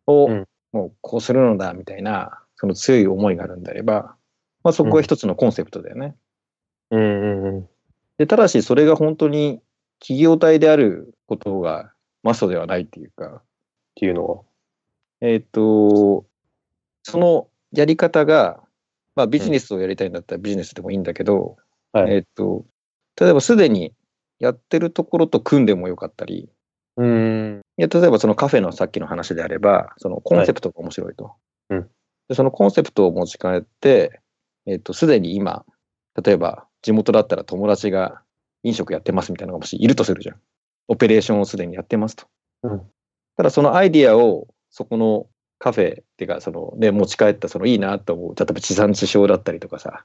[0.05, 4.15] をうんもうこうするのだみたいなその強い思いがあるんであれば、
[4.63, 6.15] まあ、そこが一つのコンセプトだよね。
[6.89, 7.69] うんうんうん。
[8.17, 9.61] でただしそれが本当に
[9.99, 13.43] 企業体であることがマストではないっていうか
[13.93, 14.41] っていうのは？
[15.21, 16.25] えっ、と
[17.03, 18.59] そのやり方が、
[19.15, 21.57] まあ、ビジネスをやりたいんだったらビジネスでもいいんだけど、
[21.91, 22.65] はいえっ、と
[23.19, 23.93] 例えばすでに
[24.39, 26.49] やってるところと組んでもよかったり
[26.97, 27.61] うん。
[27.77, 31.33] いや、例えばそのカフェのさっきの話であれば、そのコンセプトが面白いと。
[31.69, 31.89] うん
[32.29, 34.21] でそのコンセプトを持ち帰って、
[34.65, 35.65] えっ、と、すでに今、
[36.23, 38.21] 例えば地元だったら友達が
[38.63, 40.39] 飲食やってますみたいなのがもしいるとするじゃん。
[40.87, 42.27] オペレーションをすでにやってますと。
[42.63, 42.81] うん
[43.37, 45.27] ただそのアイディアをそこの
[45.59, 50.03] カフェっていうか、そのね、持ち帰ったそのいいなと思う、例えば地産地消だったりとかさ、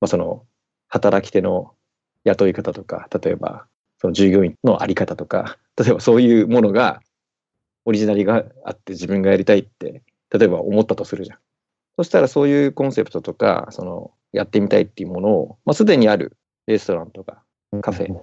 [0.00, 0.44] まあその
[0.88, 1.72] 働き手の
[2.24, 3.66] 雇い方とか、例えば
[4.00, 7.00] その従業員のあり方とか、例えばそういうものが
[7.84, 11.38] オリジナリがあって自分がやりたいって、例えば思ったとするじゃん。
[11.96, 16.36] そしたらそういうコンセプトとか、そのやってみたいっていうものを、まあ、すでにある
[16.66, 17.42] レストランとか
[17.80, 18.14] カフェ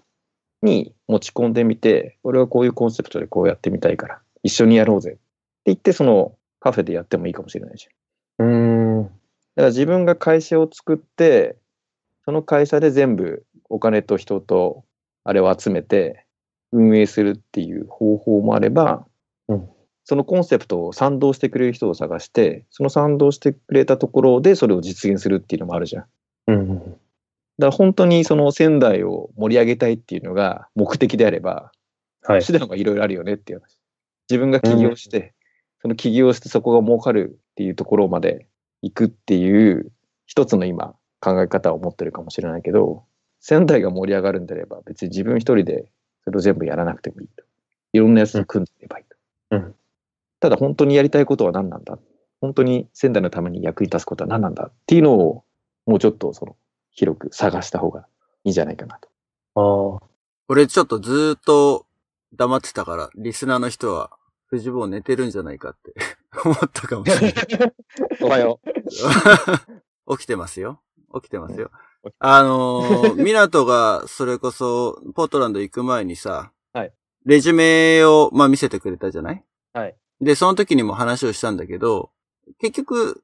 [0.61, 5.19] に持ち込んでみて、俺はこういうコンセプトでこうやってみたいから、一緒にやろうぜって
[5.65, 8.45] 言って、そのカフェでやってもいいかもしれないじゃん。
[8.45, 9.03] うん。
[9.05, 9.13] だか
[9.55, 11.57] ら自分が会社を作って、
[12.25, 14.85] その会社で全部お金と人と
[15.23, 16.25] あれを集めて
[16.71, 19.05] 運営するっていう方法もあれば、
[19.47, 19.69] うん
[20.07, 26.03] そのコンセプトを賛同してくれる人を探して、その賛同してくれたところでそれを実現するっていうのもあるじゃん。
[26.03, 26.11] だか
[26.47, 26.95] うん。
[27.57, 31.71] ら本当にその仙台を盛り上げたいっていうのが目的であれば、
[32.21, 32.45] はい。
[32.45, 33.79] 手段がいろいろあるよねっていう話。
[34.29, 35.33] 自分が起業して、
[35.81, 38.47] その起業してそこが儲かるっていうところまで
[38.81, 39.91] 行くっていう
[40.25, 43.03] 一つの今考え方を持ってるかもしれないけど、
[43.39, 45.91] 仙台が盛り上がるんであれば別に自分一人で
[46.23, 47.43] それを全部やらなくてもいいと。
[47.93, 49.15] いろんなやつと組んでいればいいと。
[49.51, 49.75] うん
[50.41, 51.97] ただ本当にやりたいことは何なんだ？
[52.41, 54.65] 本当に仙台のために役に立つことは何なんだ？
[54.65, 55.43] っていうのを
[55.85, 56.55] もうちょっとその
[56.91, 58.01] 広く探した方が
[58.43, 58.99] いいんじゃないかな
[59.53, 59.99] と。
[60.01, 60.07] ああ。
[60.49, 61.87] 俺ちょっとずーっと
[62.35, 64.11] 黙ってたから、リスナーの人は、
[64.47, 65.93] 藤坊寝てるんじゃないかって
[66.45, 67.43] 思ったかもしれない。
[68.21, 68.59] おはよ
[70.11, 70.81] 起きてますよ。
[71.15, 71.71] 起きてますよ。
[72.19, 76.93] あのー、港がそれこそ、ポートランド行く前にさ、はい
[77.25, 79.43] レジュメを、まあ、見せてくれたじゃない？
[79.73, 79.95] はい。
[80.21, 82.11] で、その時にも話をしたんだけど、
[82.59, 83.23] 結局、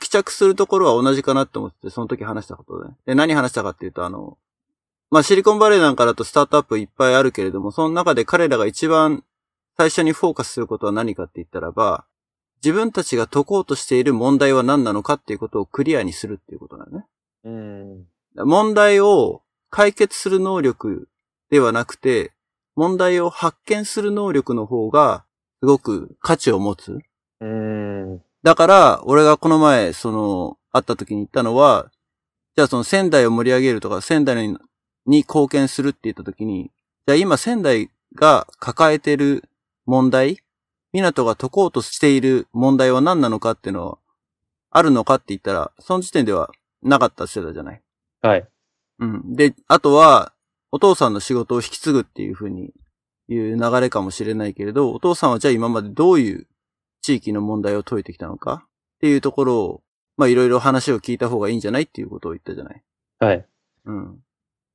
[0.00, 2.90] 帰着するところは同じかなって思ってて、その時話したことで。
[3.04, 4.38] で、何話したかっていうと、あの、
[5.12, 9.24] まあ、シリコンバレーなんかだとスタートアップいっぱいあるけれども、その中で彼らが一番
[9.76, 12.06] 最初にフォーカスすることは何かって言ったらば、
[12.64, 17.04] 自分たちが解こうとしている問題は何なのかっていうことをクリアにするっていうことだよね。
[17.44, 18.06] うん。
[18.36, 21.08] 問題を解決する能力
[21.50, 22.32] ではなくて、
[22.74, 25.26] 問題を発見する能力の方が
[25.60, 27.00] すごく価値を持つ。
[27.42, 28.22] うん。
[28.42, 31.90] だから、俺がこの前、その、会った時に言ったのは、
[32.56, 34.56] じゃあその仙台を盛り上げるとか、仙台
[35.06, 36.70] にに貢献するって言った時に、
[37.06, 39.44] じゃあ今仙台が抱えてる
[39.86, 40.38] 問題、
[40.92, 43.98] 港が解こうとしている問題は何なのかっていうのは、
[44.70, 46.50] あるのかって言ったら、その時点では
[46.82, 47.82] なかったしてたじゃない？
[48.22, 48.48] はい。
[49.00, 49.34] うん。
[49.34, 50.32] で、あとは、
[50.70, 52.72] お父さんの仕事を引き継ぐっていうふうに
[53.28, 56.46] いう流れかもしれないけれど、お父さんはじゃあ今までどういう
[57.02, 58.64] 地域の問題を解いてきたのか？
[58.64, 58.68] っ
[59.00, 59.82] ていうところを、
[60.16, 61.82] まあいろいろ話を聞いた方がいいんじゃない？
[61.82, 62.82] っていうことを言ったじゃない？
[63.18, 63.46] はい。
[63.84, 64.22] うん。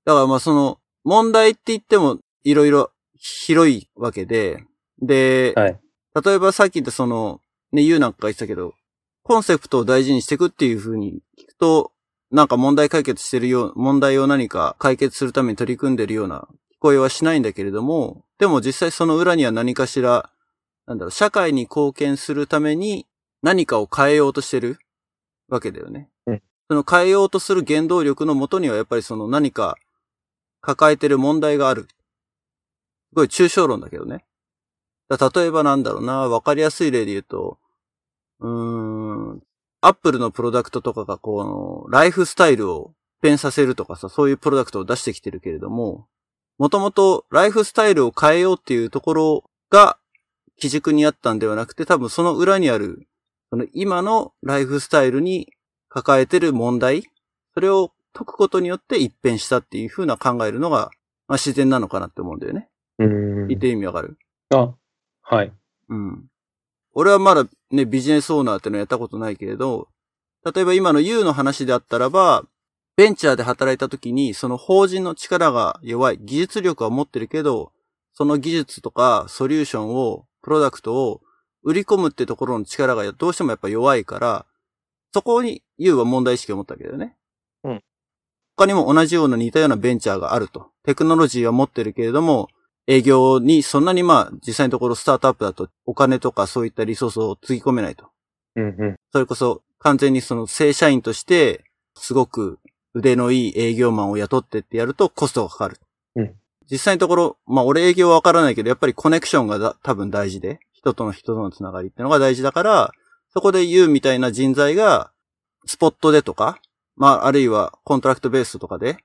[0.08, 4.63] だからまあその、問題って言ってもいろいろ広いわけで、
[5.02, 5.80] で、はい。
[6.26, 7.41] 例えばさっき言ったその、
[7.74, 8.74] ね、ユウなんかが言ってたけど、
[9.24, 11.91] コンセプトを大事にしていくっていう風に聞くと、
[12.32, 20.30] なんか問題解決してるよう、問題を何か解決するために取り組んでるような聞こえはしないんだけれども、でも実際その裏には何かしら、
[20.86, 23.08] なんだろう、社会に貢献するために
[23.41, 24.80] 何かを変えようとしてる
[25.50, 26.08] わけだよね。
[26.28, 29.78] うんその変えようとする原動力のもとにはやっぱりその何か
[30.67, 31.84] 抱えてる問題がある。
[31.84, 34.25] すごい抽象論だけどね。
[35.10, 37.58] 例えばなんだろうな、わかりやすい例で言うと、
[38.41, 39.43] うーん、
[39.80, 46.06] アップルのプロダクトとかがこう、ライフスタイルを変させるとかさ、そういうプロダクトを出してきてるけれども、
[46.58, 49.97] もともとライフスタイルを変えようっていうところが
[50.58, 53.08] 基軸にあったんではなくて、多分その裏にある、
[53.51, 55.53] その今のライフスタイルに
[55.88, 57.03] 抱えてる問題、
[57.53, 60.89] それを解くことによって一変したっていう風な考えるのが、
[61.27, 62.67] まあ自然なのかなって思うんだよね。
[62.97, 63.47] うん。
[63.47, 64.17] 言ってる意味わかる？
[64.56, 64.73] あ、
[65.21, 65.53] はい。
[65.89, 66.25] うん。
[66.93, 69.88] 俺はまだね、ビジネスオーナーってのやったことないけれど、
[70.43, 72.43] 例えば今の U の話であったらば、
[72.95, 77.71] ベンチャーで働いた時に、その法人の力が弱い、技術力は持ってるけど、
[78.13, 81.21] その技術とかソリューションを、プロダクトを
[81.62, 84.45] 売り込むってところの力がどうしてもやっぱ弱いから、
[85.13, 87.16] そこに U は問題意識を持ったわけだよね。
[88.58, 88.65] うん。
[88.65, 90.72] 他にも同じような似たようなベンチャーがあると。
[90.84, 92.50] テクノロジーは持ってるけれども、
[92.88, 98.06] 営業にそんなにまあ実際のところスタートアップだとお金とかそういったリソースをつぎ込めないと。
[98.56, 98.96] うんうん。
[99.12, 101.65] それこそ完全にその正社員として
[101.96, 102.60] すごく
[102.93, 105.78] 腕のいい営業マンを雇ってってやるとコストがかかる。
[106.15, 106.34] うん
[106.70, 112.91] 実際のところ、まあ俺営業はわからないけどやっぱりコネクションがだ多分大事で、人との人とのつながりってのが大事だから、
[113.30, 115.12] そこで言うみたいな人材が
[115.65, 116.60] スポットでとか、
[116.97, 118.97] まああるいはコントラクトベースとかで、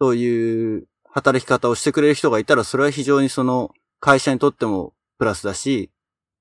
[0.00, 5.90] そういう働き方をしてくれる人がいたら、それは非常にその会社にとってもプラスだし、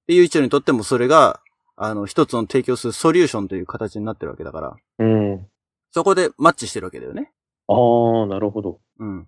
[0.07, 1.41] で、ゆういちょにとってもそれが、
[1.75, 5.47] あの、一つの提供するソリューションという形になってるわけだから、うん。
[5.91, 7.31] そこでマッチしてるわけだよね。
[7.67, 8.79] ああ、なるほど。
[8.99, 9.27] うん。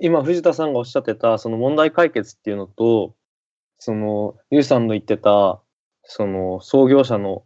[0.00, 3.14] 今、藤田さんがおっしゃってた、その問題解決っていうのと、
[3.78, 5.60] その、ゆうさんの言ってた、
[6.02, 7.44] その、創業者の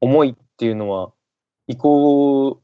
[0.00, 1.12] 思いっていうのは、
[1.68, 2.58] イコー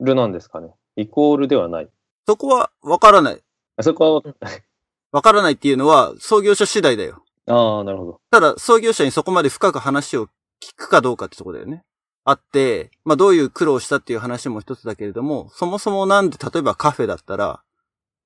[0.00, 0.68] ルなんですかね。
[0.96, 1.88] イコールではない。
[2.26, 3.42] そこはわからない。
[3.76, 4.34] あそこは、
[5.12, 7.22] わからないっていうのは創業者次第だよ。
[7.46, 8.20] ああ、なるほど。
[8.30, 10.26] ただ、創業者にそこまで深く話を
[10.60, 11.84] 聞くかどうかってとこだよね。
[12.24, 17.62] あって、まあどういう苦労をしたっていう話も一つだけれども、そもそもなんで例えばカフェだったら、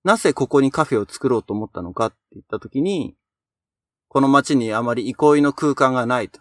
[0.05, 3.17] なぜここにカフェを作ろうと思ったのかって言ったときに、
[4.09, 6.41] この街にあまり憩いの空間がないと。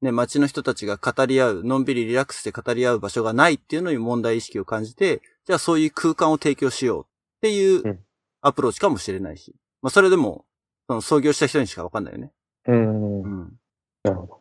[0.00, 7.06] ね、街の人たちが語り合う、のんびりリラックスして語り合う場所がないっていうのに問題意識を感じて、じゃあそういう空間を提供しようっ
[7.40, 7.98] ていううん
[8.40, 9.54] アプローチかもしれないし。
[9.82, 10.44] まあそれでも、
[10.86, 12.32] その創業した人にしかわかんないよね。
[12.66, 13.22] うん。
[13.22, 13.58] なうん。
[14.04, 14.40] るほど。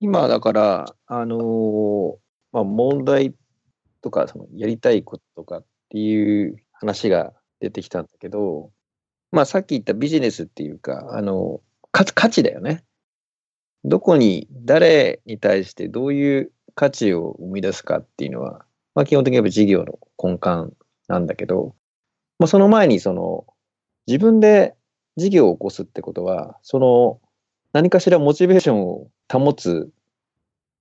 [0.00, 2.16] 今だから、あのー
[2.52, 3.34] まあ、問題
[4.00, 8.72] とか、そのやりたいこととかっていう話が出てきたんだけど、
[9.30, 11.60] まあ、さっき言ったビジネスっていうか、あの、
[11.92, 12.84] 価値だよね。
[13.84, 18.64] どこに、誰に対してどういう価値を生み出すかっていうのは、
[18.94, 20.74] まあ、基本的にやっぱ事業の根幹
[21.08, 21.74] なんだけど、
[22.38, 23.46] まあ、その前にその、
[24.06, 24.74] 自分で
[25.16, 27.20] 事業を起こすってことは、その、
[27.72, 29.90] 何かしらモチベーションを保つ、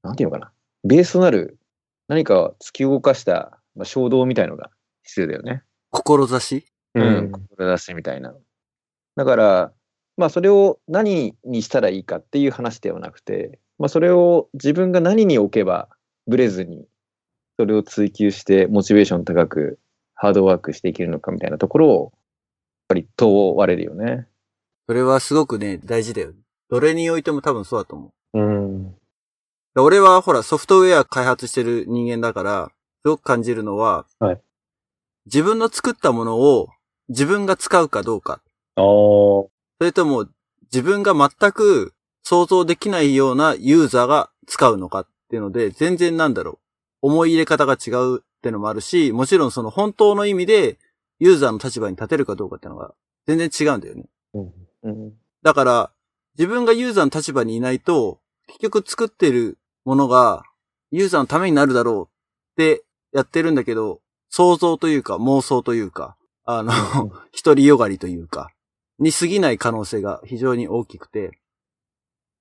[0.03, 0.51] なんていうのかな、
[0.83, 1.57] ベースとなる
[2.07, 4.69] 何か突き動かした、まあ、衝動みたいのが
[5.03, 5.63] 必要だよね。
[6.39, 6.65] 志？
[6.95, 8.35] うん、志みたいな。
[9.15, 9.73] だから、
[10.21, 15.89] まあそれを何にしたらいいかっていう話ではなくて、まあそれを自分が何に置けば
[16.27, 16.85] ブレずに、
[17.59, 19.79] それを追求してモチベーション高く
[20.13, 22.11] ハードワークしていけるのかみたいなところを、やっ
[22.89, 24.27] ぱり問われるよね。
[24.87, 26.33] それはすごくね、大事だよ。
[26.69, 28.39] どれにおいても多分そうだと思う。
[28.39, 28.91] うん。
[29.73, 32.71] で俺はほらソフトウェア開発してる人間だから、
[33.03, 34.41] すごく感じるのは、はい
[35.27, 36.69] 自分の作ったものを
[37.09, 38.41] 自分が使うかどうか。
[39.81, 40.27] それとも
[40.71, 46.59] 自分が全く想像できないようなユーザーが使うのかっていうので、全然なんだろ
[47.01, 47.07] う。
[47.07, 50.77] 思い入れ方が違うってのもあるし、もちろんその本当の意味で
[51.17, 52.93] ユーザーの立場に立てるかどうかっていうのが
[53.25, 54.03] 全然違うんだよね。
[54.35, 54.53] うん。
[54.83, 55.13] うん。
[55.41, 55.91] だから、
[56.37, 60.43] 自分がユーザーの立場にいないと、結局作ってるものが
[60.91, 62.07] ユーザーのためになるだろ
[62.55, 66.71] うってやってるんだけど、想像というか妄想というか、あの、
[67.43, 68.51] 独りよがりというか、
[69.01, 71.31] に過ぎない可能性が非常に大きくて、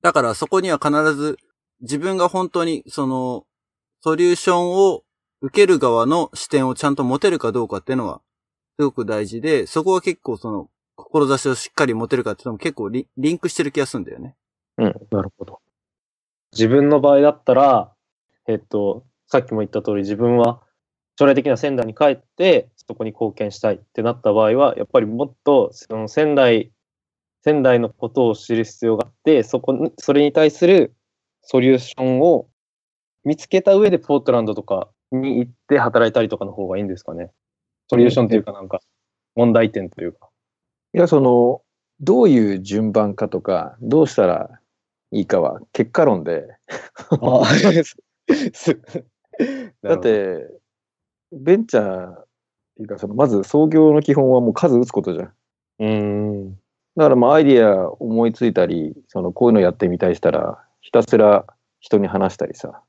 [0.03, 1.39] だからそこには必ず
[1.81, 3.47] 自分が本当にその、
[4.03, 5.03] ソリューションを
[5.41, 8.21] 受ける側の視点をちゃんと持てるかどうかっていうのは、
[8.79, 14.37] すごく大事で、そこは結構その、志をしっかり持てるかっていうのも結構リンクしてる気がするんだよね。
[14.77, 15.61] うんなるほど。
[16.53, 17.93] 自分の場合だったら、
[18.47, 20.61] えっと、さっきも言った通り自分は
[21.19, 26.73] 将来的な仙台に帰って、そこに貢献したいってなった場合は、やっぱりもっとその仙台、
[27.45, 30.93] 仙台のことを知る必要があって、そこに、それに対する
[31.41, 32.49] ソリューションを
[33.23, 37.31] 見つけた上でポートランドとかに行って働いたりとかの方がいいんですかね。
[37.89, 38.81] ソリューションというかなんか
[39.37, 40.29] 問題点というか。
[40.93, 41.63] いや、その、
[42.01, 44.51] どういう順番かとか、どうしたら
[45.13, 46.49] いいかは結果論で、
[47.23, 47.43] あ
[49.83, 50.49] だっ、て、
[51.31, 52.30] ベンチャー
[52.83, 55.33] いうか、そのまず創業の基本はもう数打つことじゃん。
[55.81, 56.55] うーん。
[56.97, 61.47] だからまあアイディア思いついたり、そのこういうのやってみたいしたら、ひたすら
[61.81, 62.83] 人に話したりさ、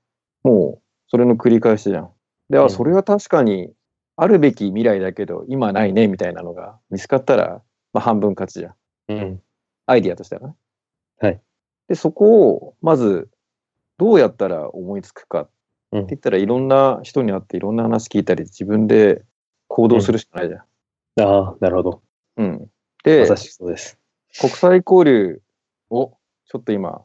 [0.44, 2.10] もうそれの繰り返しじゃん。
[2.50, 3.72] で、あ、うんそれは確かに
[4.16, 7.62] あるべき未来だけど、今ないねみたいなのが見つかったら、
[7.94, 8.74] まあ半分勝ちじゃん。
[9.10, 9.42] うん。
[9.86, 10.56] アイディアとしてはね。
[11.20, 11.42] はい。
[11.88, 13.30] で、そこをまず
[13.98, 15.52] どうやったら思いつくかって
[15.94, 19.24] うん言ったら、いろんな人に会っていろんな話聞いたり、自分で
[19.74, 20.62] 行動するしかないじゃん。
[21.26, 22.02] ああ、なるほど。
[22.36, 22.70] うん。
[23.06, 23.98] でま、そうです。
[24.40, 25.42] 国際交流
[25.90, 27.02] を、ちょっと今、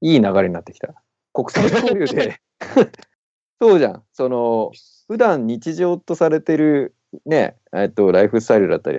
[0.00, 0.94] いい流れになってきた。
[1.32, 2.40] 国際交流で、
[3.60, 4.04] そうじゃん。
[4.12, 4.70] その、
[5.08, 6.94] 普段日常とされてる、
[7.26, 8.98] ね、えっと、ライフスタイルだったり、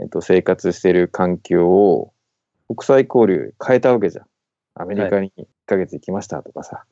[0.00, 2.12] えっと、生活してる環境を、
[2.66, 4.26] 国際交流変えたわけじゃん。
[4.74, 6.84] アメリカに1ヶ月行きましたとかさ、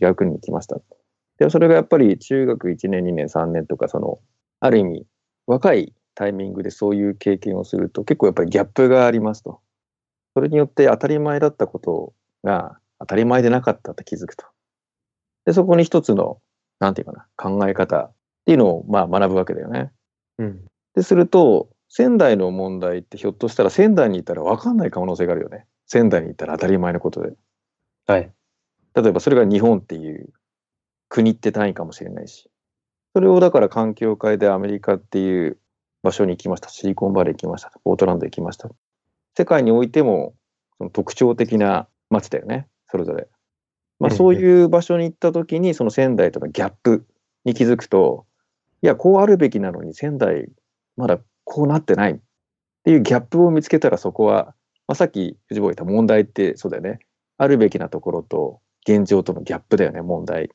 [0.00, 0.80] 違う国に行きました。
[1.38, 4.20] でもそれがやっぱり中学1年、2年、3年とか、その、
[4.64, 5.06] ある意味、
[5.48, 9.60] 若いタイミングでそういう経験をすると結構やっぱりギャップがありますと。
[10.34, 14.46] それによって当たり前だったことが当たり前でなかったって気づくと。
[15.46, 16.40] で、そこに一つの、
[16.78, 18.14] なんていうかな、考え方っ
[18.46, 19.90] ていうのをまあ学ぶわけだよね。
[20.38, 20.64] うん。
[20.94, 25.66] で、すると、仙台の問題ってひょっとしたら仙台にいたら分かんない可能性があるよね。
[25.86, 27.32] 仙台にいたら当たり前のことで。
[28.06, 28.32] はい。
[28.94, 30.32] 例えばそれが日本っていう
[31.08, 32.48] 国って単位かもしれないし。
[33.14, 35.58] それをだから環境を変えてアメリカっていう
[36.02, 36.68] 場所に行きました。
[36.68, 37.72] シリコンバレー行きました。
[37.84, 38.70] ポートランド行きました。
[39.36, 40.34] 世界においても
[40.78, 42.68] その特徴的な街だよね。
[42.90, 43.28] それぞれ。
[43.98, 47.06] まあうんそういう場所に行った時にその仙台とのギャップ
[47.44, 48.26] に気づくと、
[48.82, 50.48] いや、こうあるべきなのに仙台
[50.96, 52.18] まだこうなってないっ
[52.84, 54.54] ていうギャップを見つけたらそこは、
[54.88, 56.98] まあ、さっき藤坊が言った問題ってそうだよね。
[57.38, 60.50] あるべきなところと現状とのギャップだよね、問題。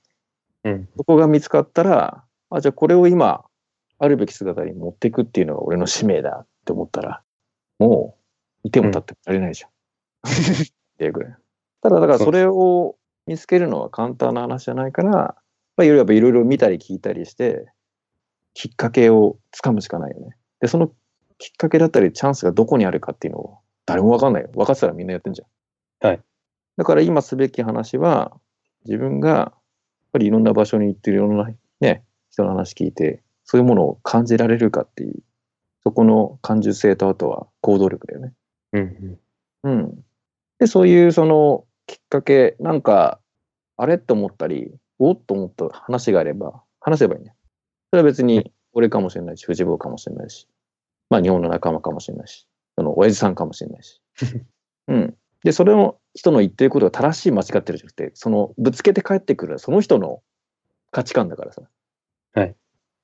[0.63, 0.89] うん。
[0.97, 3.45] そこが見つかったら、あ、じゃあこれを今、
[3.99, 7.23] あるべき姿に持っていくっていうのが俺の使命だって思ったら、
[7.79, 8.15] も
[8.63, 9.69] う、いても立ってもられないじゃん。
[9.69, 10.67] っ
[10.97, 11.35] ていうぐらい。
[11.81, 12.95] ただ、だからそれを
[13.25, 17.71] 見つけるのは簡単な話じゃないから、まあ、いろいろいろいろ見たり聞いたりして、
[18.53, 20.35] きっかけをつかむしかないよね。
[20.59, 20.91] で、その
[21.37, 24.49] きっかけだったり、チャンスがどこにあるかっていうのを、誰もわかんないよ。
[24.53, 25.45] 分かってたらみんなやってんじゃ
[26.05, 26.07] ん。
[26.07, 26.21] はい。
[26.77, 28.35] だから今すべき話は、
[28.85, 29.53] 自分が、やっ
[30.13, 32.03] ぱりいろんな場所に行っていろんなね、
[32.37, 35.15] 人の話聞いて、そういうものを感じられるかっていう、
[35.83, 38.33] そこの感受性とあとは行動力だよね。
[38.73, 39.19] うん。
[39.63, 40.05] うん。
[40.59, 43.19] で、そういうそのきっかけ、なんか、
[43.77, 47.33] あれと思ったり、おっと思った話があれば、話せばいいね。
[47.91, 50.47] それは別に俺かもしれないし、藤坊かもしれないし、
[51.09, 54.01] まあ日本の仲間かもしれないし、その親父さんかもしれないし。
[54.89, 55.17] うん。
[55.43, 60.21] で、それの人の言ってることが正しい間違ってるじゃなくて、そのぶつけて帰ってくるその人の
[60.91, 61.61] 価値観だからさ。
[62.39, 62.55] はい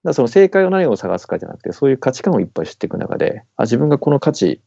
[0.04, 4.62] だその正解を何を探すかじゃなくて、そういう価値観をいっぱい知っていく中で、あ、自分がこの価値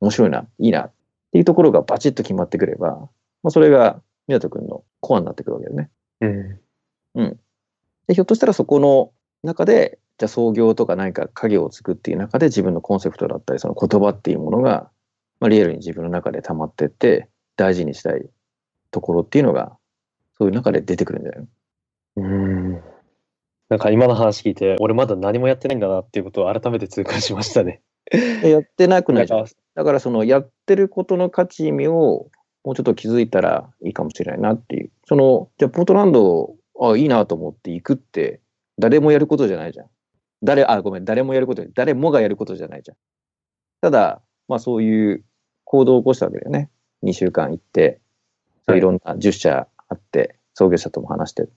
[0.00, 0.92] 面白いな、いいなっ
[1.32, 3.08] ていうところがバチッと決まってくれば、ま
[3.48, 5.90] あ、それが湊くんのコアになってくるわけだよね。
[7.16, 7.40] うん。
[8.06, 9.10] で、ひょっとしたらそこの
[9.42, 14.88] 中で、じゃあ創業とか何か家業を作っていう中で自分のコンセプトだったり、その言葉っていうものが、
[15.40, 18.24] まあ、リアルに自分の中で溜まってって、大事にしたい
[18.92, 19.76] ところっていうのが、
[20.38, 21.46] そういう中で出てくるんじゃないの？
[21.46, 21.48] うん。
[23.68, 27.82] なんか今の話聞いて、俺まだ何もやってないんだなっていうことを改めて痛感しましたね。
[28.10, 29.26] でやってなくない？
[29.26, 32.30] じゃんだからそのやってることの価値意味を
[32.64, 34.90] もうちょっと気づいたらいいかもしれないなっていう。
[35.04, 38.40] その、じゃあポートランド、あ、いいなと思って行くって、
[38.78, 39.86] 誰もやることじゃないじゃん。
[40.42, 42.96] 誰、あ、ごめん、誰もやること、誰もがやることじゃないじゃん。
[43.80, 45.24] ただ、まあそういう
[45.64, 46.70] 行動を起こしたわけだよね。
[47.02, 48.00] 2週間行って、
[48.68, 51.48] いろんな10社あって、創業者とも話して。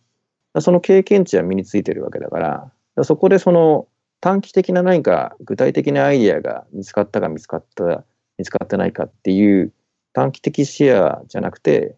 [0.60, 3.88] だからその経験値は身についてるわけだから、からそこでその
[4.20, 8.03] 短期的な何か具体的なアイディアが見つかったか見つかった、
[8.38, 9.72] 見つかってないかっていう
[10.14, 11.95] 短期的視野じゃなくて、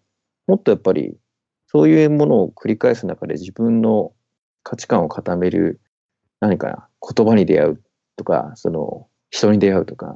[0.47, 1.17] もっとやっぱり
[1.67, 4.11] そういうものを繰り返す中で自分の
[4.63, 5.79] 価値観を固める
[6.39, 7.81] 何か言葉に出会う
[8.17, 10.13] とか、その人に出会うとか、そ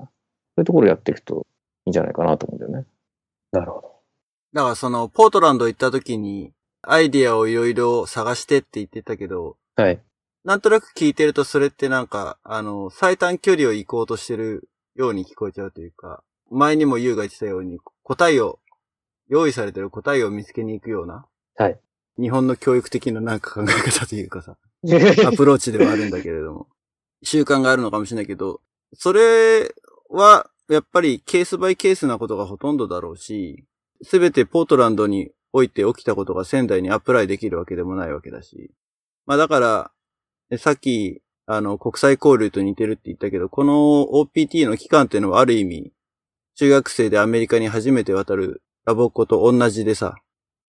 [0.58, 1.48] ういうところをやっていくと
[1.86, 2.88] いいんじゃないかなと思うんだよね。
[3.52, 3.96] なるほど。
[4.54, 6.52] だからその、ポートランド行った時に、
[6.88, 10.02] アイディアをいろいろ探してって言ってたけど、はい。
[10.44, 18.60] なんとなく聞いてるとそれってなんか、あの、最短距離を行こうとしてるように聞こえちゃうというか、前にも優が言ってたように、答えを、
[19.28, 21.26] 用意されてる答えを見つけに行くような、
[21.58, 21.80] はい。
[22.20, 24.56] 日本の教育的ななんか考え方というかさ、
[25.26, 26.68] アプローチではあるんだけれども、
[27.24, 28.62] 習慣があるのかもしれないけど、
[28.94, 29.74] それ
[30.10, 33.66] は、やっぱりケースバイケースなことがほとんどだろうし、
[34.04, 38.72] すべてポートランドにおいて起きたことが仙台にアプライできるわけでもないわけだし。
[39.26, 39.92] まあだから、
[40.50, 43.74] えさっき、あの、国際交流と似てるって言ったけど、この
[44.12, 45.94] OPT の期間っていうのはある意味、
[46.56, 50.18] 中学生でアメリカに初めて渡るラボっ子と同じでさ、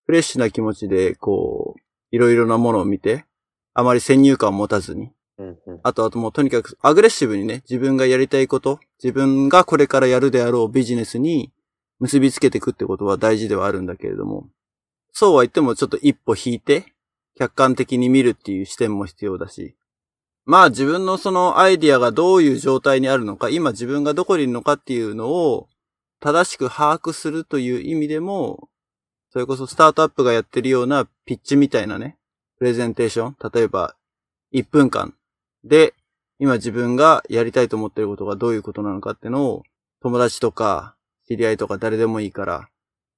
[0.05, 1.80] フレッシュな気持ちで、こう、
[2.12, 3.24] いろいろなものを見て、
[3.74, 5.80] あまり先入観を持たずに、うんうん。
[5.82, 11.53] あとあともうとにかくアグレッシブにね、自分がやりたいこと、自分がこれからやるであろうビジネスに
[11.99, 14.49] 結びつけていくってことは大事ではあるんだけれども、
[15.19, 16.93] そうは言ってもちょっと一歩引いて、
[17.39, 19.75] 客観的に見るっていう視点も必要だし、
[20.45, 25.69] まあ自分のそのアイディアがどういう状態にあるのか、今自分がどこにいるのかっていうのを
[26.21, 28.69] 正しく把握するという意味でも、
[29.31, 32.19] それこそスタートアップがやってるようなピッチみたいなね、
[32.59, 33.97] プレゼンテーション、例えば
[34.53, 35.14] 1分間
[35.64, 35.95] で、
[36.39, 39.62] 今自分がやりたいと思っていることがどういうことなのかっていうのを、
[40.03, 40.95] 友達とか、
[41.27, 42.69] 知り合いとか誰でもいいから、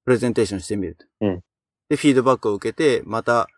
[0.05, 1.05] プレゼンテーションしてみると。
[1.19, 1.43] うん
[1.89, 3.49] で、フィードバックを受けて、また、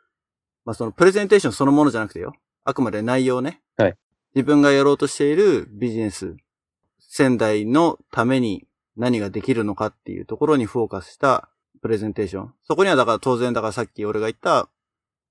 [0.66, 2.34] まあそのプレゼンテーションそのものじゃなくてよ。
[2.64, 3.62] あくまで内容ね。
[3.78, 3.98] はい。
[4.36, 6.38] 自分がやろうとしているビジネス、
[7.00, 11.50] 仙台のために何ができるのかっていうところにフォーカスした
[11.82, 12.54] プレゼンテーション。
[12.64, 14.70] そこにはだから当然だからさっき俺が言った、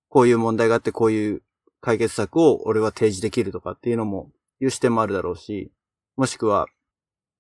[0.09, 1.43] こういう問題があってこういう
[1.81, 4.31] 解決策を俺は提示できるとかっていうのも、
[4.61, 5.73] いう視点もあるだろうし、
[6.17, 6.67] もしくは、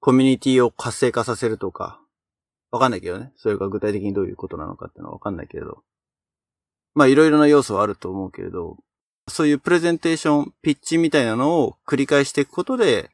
[0.01, 2.01] コミュニティを活性化させるとか、
[2.71, 3.33] わかんないけどね。
[3.37, 5.83] それが具体的にどういうことなのかっていうのはわかんないけれど。
[6.95, 8.77] まあいろいろな要素はあると思うけれど、
[9.29, 13.11] そういうプレゼンテーション、ピッチみたいなのを繰り返していくことで、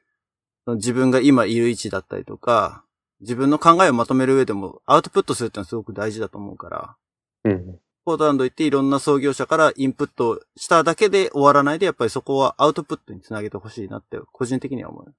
[0.67, 2.85] 自分が今いる位置だったりとか、
[3.21, 6.97] 自分の考えをまとめる上でもアウトプットするってのはすごく大事だと思うから、
[7.45, 7.79] うん。
[8.05, 15.15] ポートランド行っていろんな創業者からインプットしただけで終わらないで、やっぱりそこはアウトプットにつなげてほしいなって、個人的には思う。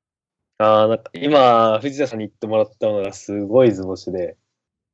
[0.59, 4.37] ああ、なんか今、藤田さんに言ってもらったのがすごい図星で、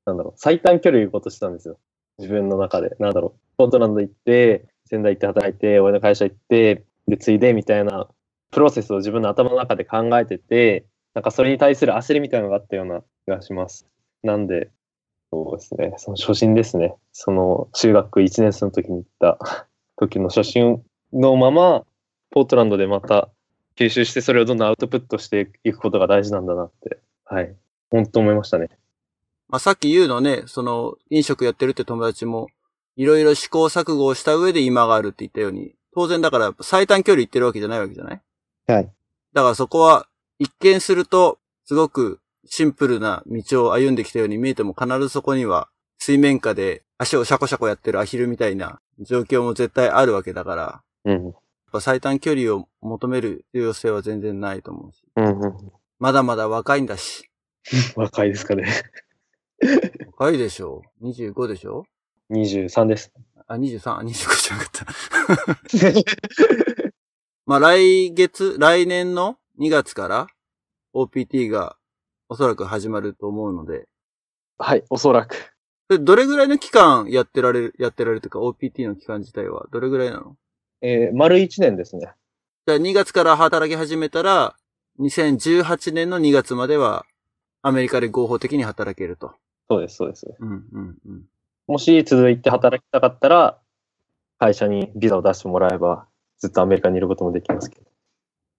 [0.05, 1.79] なんだろう、最短距離行こうとしたんですよ。
[2.17, 2.95] 自分の中で。
[2.99, 8.07] なんだろう、ポートランド行って、仙台行って働いて、俺の会社行って、で、ついでみたいな
[8.51, 13.87] プロセスを自分の頭の中で考えてて、なんかそれに対する焦りみたいなのがあったような気がします。
[14.23, 14.69] なんで、
[15.31, 16.95] そうですね、その初心ですね。
[17.11, 19.39] その中学1年生の時に行った
[19.97, 20.83] 時の初心
[21.13, 21.85] のまま、
[22.31, 23.29] ポートランドでまた
[23.77, 27.55] 吸収してそれをどんどんアウトプットしていくことが大事なんだなって、はい。
[27.89, 28.69] 本当思いましたね。
[29.49, 32.47] まあ、さっき言うのね、その、飲食やってるって友達も、
[32.95, 38.21] いろいろ試行錯誤をした上で今があるって言ったように、当然だから最短距離行ってるわけじゃないわけじゃない？
[38.67, 38.91] はい。
[39.33, 40.07] だからそこは、
[40.39, 45.69] 一見すると、すごくシンプルな道を歩んできたように見えても、必ずそこには、
[45.99, 51.33] 水面下で足をシャコシャコやってるアヒルみたいな状況も絶対あるわけだから、うん。
[51.73, 55.03] やっぱ最短距離を求める必要性は全然ないと思うし。
[55.15, 55.71] うんうん。
[55.97, 57.31] まだまだ若いんだし。
[57.95, 58.67] 若いですかね。
[60.17, 61.07] 若いでしょう。
[61.09, 61.85] 25でしょ
[62.29, 63.11] ？23です。
[63.47, 64.71] あ、23、あ25じゃなかっ
[65.71, 66.03] た。
[67.47, 70.27] まあ来月、来年の2月から
[70.93, 71.75] OPT が
[72.29, 73.87] おそらく始まると思うので、
[74.59, 75.55] はい、おそらく。
[75.89, 79.65] でどれぐらいの期間やってられる、やってられるというか OPT の期間自体は？
[79.71, 80.37] どれぐらいなの？
[80.83, 82.11] えー、丸1年ですね。
[82.67, 84.55] じゃあ2月から働き始めたら、
[84.99, 87.05] 2018年の2月までは
[87.61, 89.33] アメリカで合法的に働けると。
[89.69, 90.27] そうです、そうです。
[90.37, 91.23] うん、うん、うん。
[91.67, 93.59] もし続いて働きたかったら、
[94.37, 96.05] 会社にビザを出してもらえば、
[96.37, 97.85] ずっとアメリカにいることもできますけど。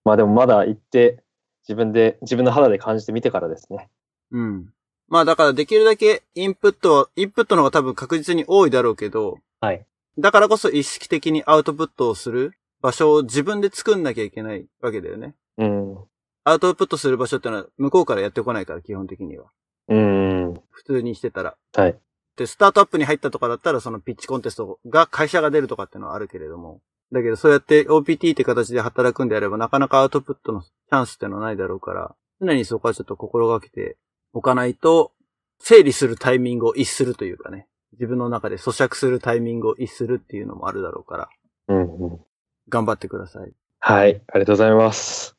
[0.04, 1.22] まあでもまだ行って、
[1.68, 3.90] 自分で、自分の肌で感じてみてからですね。
[4.30, 4.72] うん。
[5.08, 9.84] まあだからできるだけインプットは、インプットの方が多分確実に多いだろうけど、はい。
[10.18, 15.34] だからこそ意識的にアウトプットをする場所を自分で作んなきゃいけないわけだよね。
[15.58, 15.96] うん。
[16.44, 19.46] アウトプットする場所ってのは向こうからやってこないから、基本的には。
[19.88, 20.54] うん。
[20.70, 21.56] 普通にしてたら。
[21.74, 21.98] はい。
[22.36, 26.80] で、スタートアップに入ったとかだったら、そのピッチコンテストが会社が出るとかっていうのはあるけれども。
[27.12, 33.96] だけど、そうやって OPT って形で働くんであれば、なかなかアウトプットのチャンスってのはないだろうから、常にそこはちょっと心がけて
[34.32, 35.12] おかないと、
[35.60, 37.68] 整理するタイミングを逸するというかね。
[37.98, 41.28] 自分の中で咀嚼するタイミングを逸するっていうのもあるだろうから、
[41.68, 42.20] うん、うん。
[42.68, 43.52] 頑張ってください。
[43.80, 44.22] はい。
[44.28, 45.36] ありがとうございます。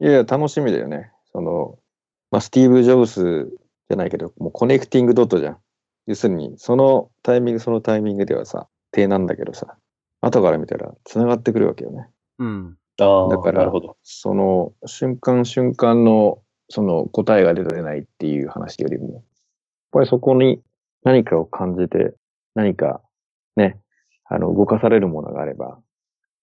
[0.00, 1.12] いやいや、楽しみだよね。
[1.32, 1.78] その、
[2.30, 3.46] まあ、スティーブ・ジョブス
[3.88, 5.58] じゃないけど、もうコネクティングドットじゃん。
[6.06, 9.76] 要するに、そのタイミング、そのタイミングではさ、低なんだけどさ、
[10.20, 12.08] 後から見たら繋がってくるわけよね。
[12.38, 12.76] うん。
[13.00, 13.96] ああ、だからなるほど。
[14.02, 16.38] その瞬間瞬間の
[16.68, 19.22] その答えが出た出ないっていう話よりも、やっ
[19.92, 20.60] ぱりそこに
[21.04, 22.14] 何かを感じて、
[22.54, 23.00] 何か
[23.56, 23.78] ね、
[24.24, 25.78] あの、動かされるものがあれば、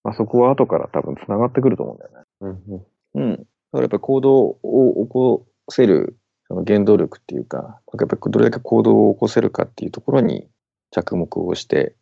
[0.04, 2.86] まあ、そこは後から多分繋がってくると思うんだよね。
[3.16, 3.38] うん、うん。
[3.38, 6.18] だからやっぱ行動を起こせる
[6.52, 10.50] その原動力っていうか、やっぱりどれだけ行動を起こせるかっていうところに
[10.92, 11.96] 着目をして、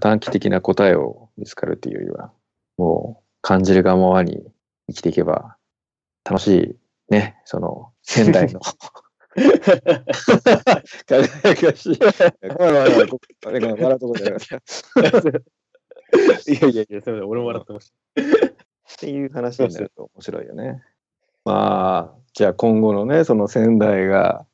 [0.00, 2.32] 短期的な答えを見つかるっていうよりは、
[2.78, 4.42] もう感じるがままに
[4.88, 5.56] 生きていけば、
[6.28, 6.76] 楽し
[7.10, 8.60] いね、その仙台の
[11.06, 11.98] 輝かしい。
[11.98, 16.52] ごめんごめんごめんごめんごめん笑うとこじゃなかった。
[16.52, 17.28] いやいやいや、すみません。
[17.28, 17.92] 俺も笑ってまし
[18.92, 20.82] っていう話になると面白いよね。
[21.44, 24.46] まあ、じゃあ今後のね、その仙台が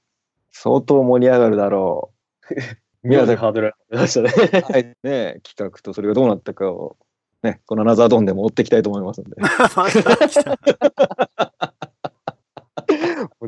[0.52, 2.12] 相当盛り上がるだろ
[2.42, 2.54] た。
[3.02, 4.32] 宮崎ハードル上がりましたね。
[4.68, 4.72] う。
[4.72, 6.96] はい、ね、企画とそれがどうなったかを、
[7.42, 9.36] ね、このアナザードンでも追っていきたいと思いますんで。
[9.40, 11.77] また来たもう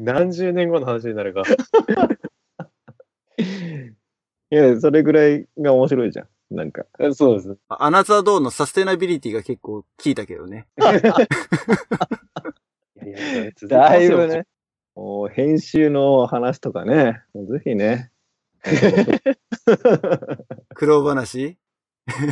[0.03, 1.43] 何十年後の話になるか。
[3.39, 6.29] いや、それぐらいが面白いじゃん。
[6.57, 6.85] なんか。
[7.15, 7.57] そうです。
[7.69, 10.67] アナザードーンのサステナビリティが結構効いたけどね。
[10.79, 10.93] いや
[13.43, 14.47] いやだいぶね。
[14.95, 18.11] もう編集の話とかね、もうぜひね。
[20.75, 21.57] 苦労話？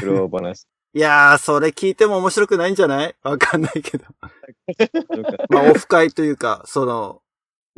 [0.00, 3.14] 苦労話 いやー、それ聞いても面白くないんじゃない？
[3.22, 4.04] わかんないけど。
[5.50, 7.22] まあ、オフ会というか、その、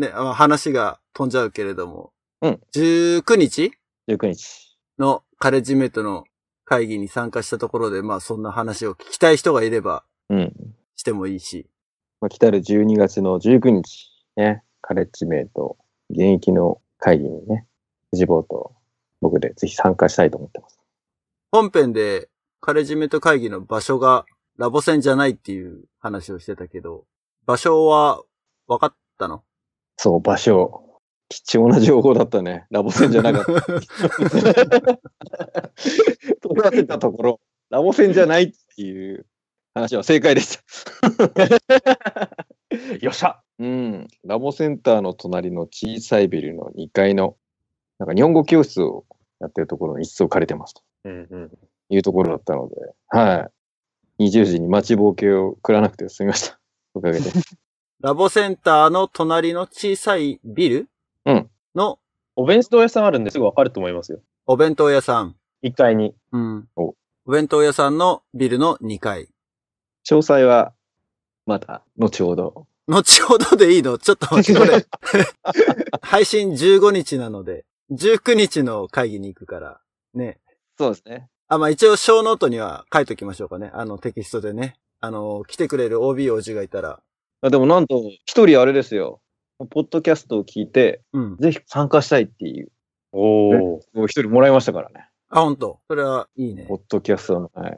[0.00, 2.12] ね、まあ話が飛んじゃうけれども。
[2.42, 2.60] うん。
[2.74, 3.72] 19日
[4.08, 4.76] ？19日。
[4.98, 6.24] のカレッジメイトの
[6.64, 10.52] 会議に参加したところで、まあ、そんな話を聞きたい人がいればうん。
[10.96, 11.66] してもいいし。
[12.20, 15.78] まあ、来たる12月の19日、ね、カレッジメイト、
[16.10, 17.66] 現役の会議にね、
[18.10, 18.74] 藤坊と
[19.20, 20.78] 僕でぜひ参加したいと思ってます。
[21.50, 22.28] 本編で
[22.60, 24.26] カレッジメイト会議の場所が
[24.58, 27.06] ラボ戦じゃないっていう話をしてたけど、
[27.46, 28.22] 場所は
[28.68, 29.42] 分かったの？
[30.02, 30.82] そう、場所。
[31.28, 32.64] 貴重な情報だったね。
[32.70, 33.52] ラボ戦じゃなかった。
[36.40, 39.26] 問わせたところ、ラボ戦じゃないっていう
[39.74, 40.62] 話は正解でした。
[43.02, 44.08] よっしゃうん。
[44.24, 47.36] ラボセンターの隣の小さいビルの2階の、
[47.98, 49.04] なんか日本語教室を
[49.38, 51.50] やってるところの一室を借りてますとうんうん。
[51.90, 52.74] いうところだったので、
[53.08, 53.50] は
[54.18, 54.30] い。
[54.30, 56.58] 20時に待ちぼうけを食らなくて済みました。
[56.94, 57.30] おかげで。
[58.02, 60.88] ラボセンターの隣の小さいビル？
[61.26, 61.98] うんの
[62.34, 64.20] お弁当屋さんあるんですぐわかると思いますよ。
[64.46, 65.36] お弁当屋さん。
[65.62, 66.14] 1階に。
[66.32, 66.68] うん。
[66.76, 66.94] お
[67.26, 69.28] お弁当屋さんのビルの2階。
[70.08, 70.72] 詳細は、
[71.44, 72.66] また、後ほど。
[72.88, 73.98] 後ほどでいいの？
[73.98, 74.86] ちょっと待って、これ。
[76.00, 79.80] 配信15日なので、19日の会議に行くから、
[80.14, 80.40] ね。
[80.78, 81.28] そうですね。
[81.48, 83.70] あ、まあ、一応ショーノートには書いときましょうかね。
[83.74, 84.78] あの、テキストでね。
[85.00, 87.00] あの、来てくれる OB 王子がいたら。
[87.42, 89.20] あでもなんと、一人あれですよ。
[89.70, 91.36] ポッドキャストを聞いて、うん。
[91.38, 92.70] ぜひ参加したいっていう、
[93.12, 94.06] おお。
[94.06, 95.08] 一人もらいましたからね。
[95.30, 96.74] あ、本当それはいいねポ。
[96.74, 97.76] ッドキャストの、はい、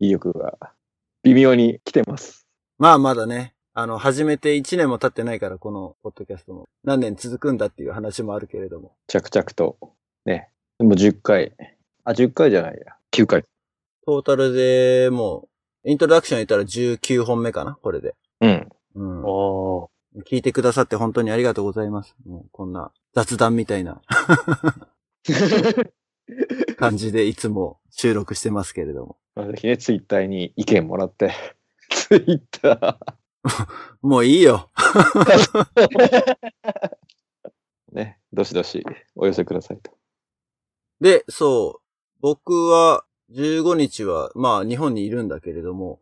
[0.00, 0.58] 意欲が
[1.22, 2.46] 微妙に来てます。
[2.78, 3.54] まあ、まだね。
[3.74, 6.68] あの、始めて1年も経ってないから、このポッドキャストも。
[6.84, 8.92] 何年続くんだっていう話もあるけれども。
[9.06, 9.76] 着々と。
[10.24, 10.50] ね。
[10.78, 11.52] でも10回。
[12.04, 12.96] あ、10回じゃないや。
[13.12, 13.44] 9回。
[14.06, 15.48] トータルでも
[15.84, 18.14] う、イントロダクション言ったら19本目かなこれで。
[18.40, 18.68] うん。
[18.94, 19.24] うん。
[20.24, 22.16] 聞いてくださって本当にありがとうございます。
[22.26, 24.02] もうこんな雑談みたいな
[26.76, 29.16] 感じでいつも収録してますけれども。
[29.34, 31.32] まあぜひね、ツイッターに意見もらって。
[31.90, 32.98] ツイッタ
[34.02, 34.68] もういいよ。
[34.74, 35.66] ー。
[37.92, 38.18] ね。
[38.32, 38.84] どしどし
[39.16, 39.92] お寄せくださいと。
[41.00, 41.82] で、そう。
[42.20, 46.00] 僕は15日は、まあ日本にいるんだけれども、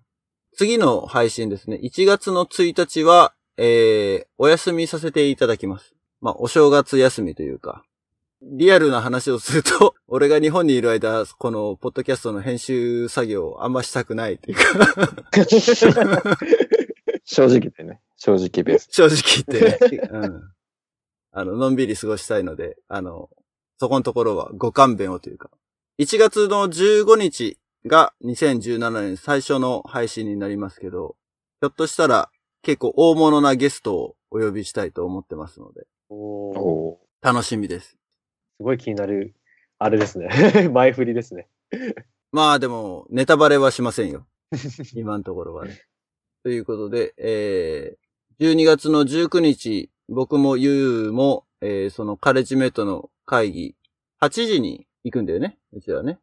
[0.59, 1.79] 次の配信ですね。
[1.85, 5.95] 1月の1日は、えー、お休みさせていただきます。
[6.21, 7.85] まあお正月休みというか、
[8.43, 14.65] リアルな話をすると、 俺が日本にいる間、このポッドキャストの編集作業をあんましたくないっていうか、
[17.25, 18.01] 正直でね。
[18.17, 18.89] 正直ベース。
[18.91, 20.43] 正直言ってね、うん。
[21.31, 23.31] あの、のんびり過ごしたいので、あの、
[23.79, 25.53] そこのところはご勘弁をというか。
[26.01, 27.59] 1月の15日
[27.89, 31.17] が2017年最初の配信になりますけど、
[31.61, 32.31] ひょっとしたら
[32.63, 37.97] 結構大物なゲストをお呼びしたいと思ってますので、お楽しみです。
[38.59, 39.35] すごい気になる、
[39.79, 40.29] あれですね。
[40.73, 41.49] 前振りですね。
[42.31, 44.27] まあでも、ネタバレはしませんよ。
[44.95, 45.83] 今のところはね。
[46.43, 53.77] ということで、えー、12月の19日、僕もゆうも、えー、そのカレッジメイトの会議、
[54.21, 55.59] 8時に行くんだよね。
[55.73, 56.19] うちはね。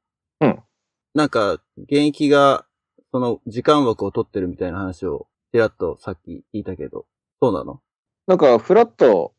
[1.16, 1.20] うん。
[1.20, 2.66] なんか、現役が、
[3.12, 7.06] その時間枠を取ってるみたいな話を、ちらっとさっき聞いたけど、
[7.42, 7.80] そうなの？
[8.28, 9.34] なんか、フラッと、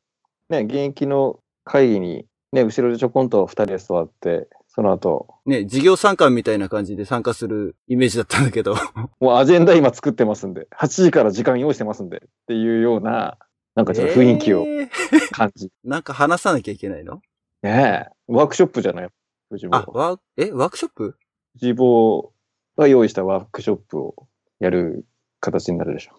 [0.49, 8.75] ね、現役の会議に、ね、後ろでちょこんと二人で座って、その後、ね、事業参観みたいな感じで参加するイメージだったんだけど、
[9.21, 13.37] もうアジェンダ今作ってますんで、8時から時間用意してますんで、っていうような、
[13.75, 14.89] なんかちょっと雰囲気をえー。
[15.33, 15.71] 感じ。
[15.85, 17.21] なんか話さなきゃいけないの？
[17.63, 19.09] ねえ、ワークショップじゃない？
[19.51, 21.17] 藤坊あ、ワー、え、ワークショップ？
[21.61, 22.33] 藤坊
[22.77, 24.27] が用意したワークショップを
[24.61, 25.05] やる
[25.41, 26.13] 形になるでしょ。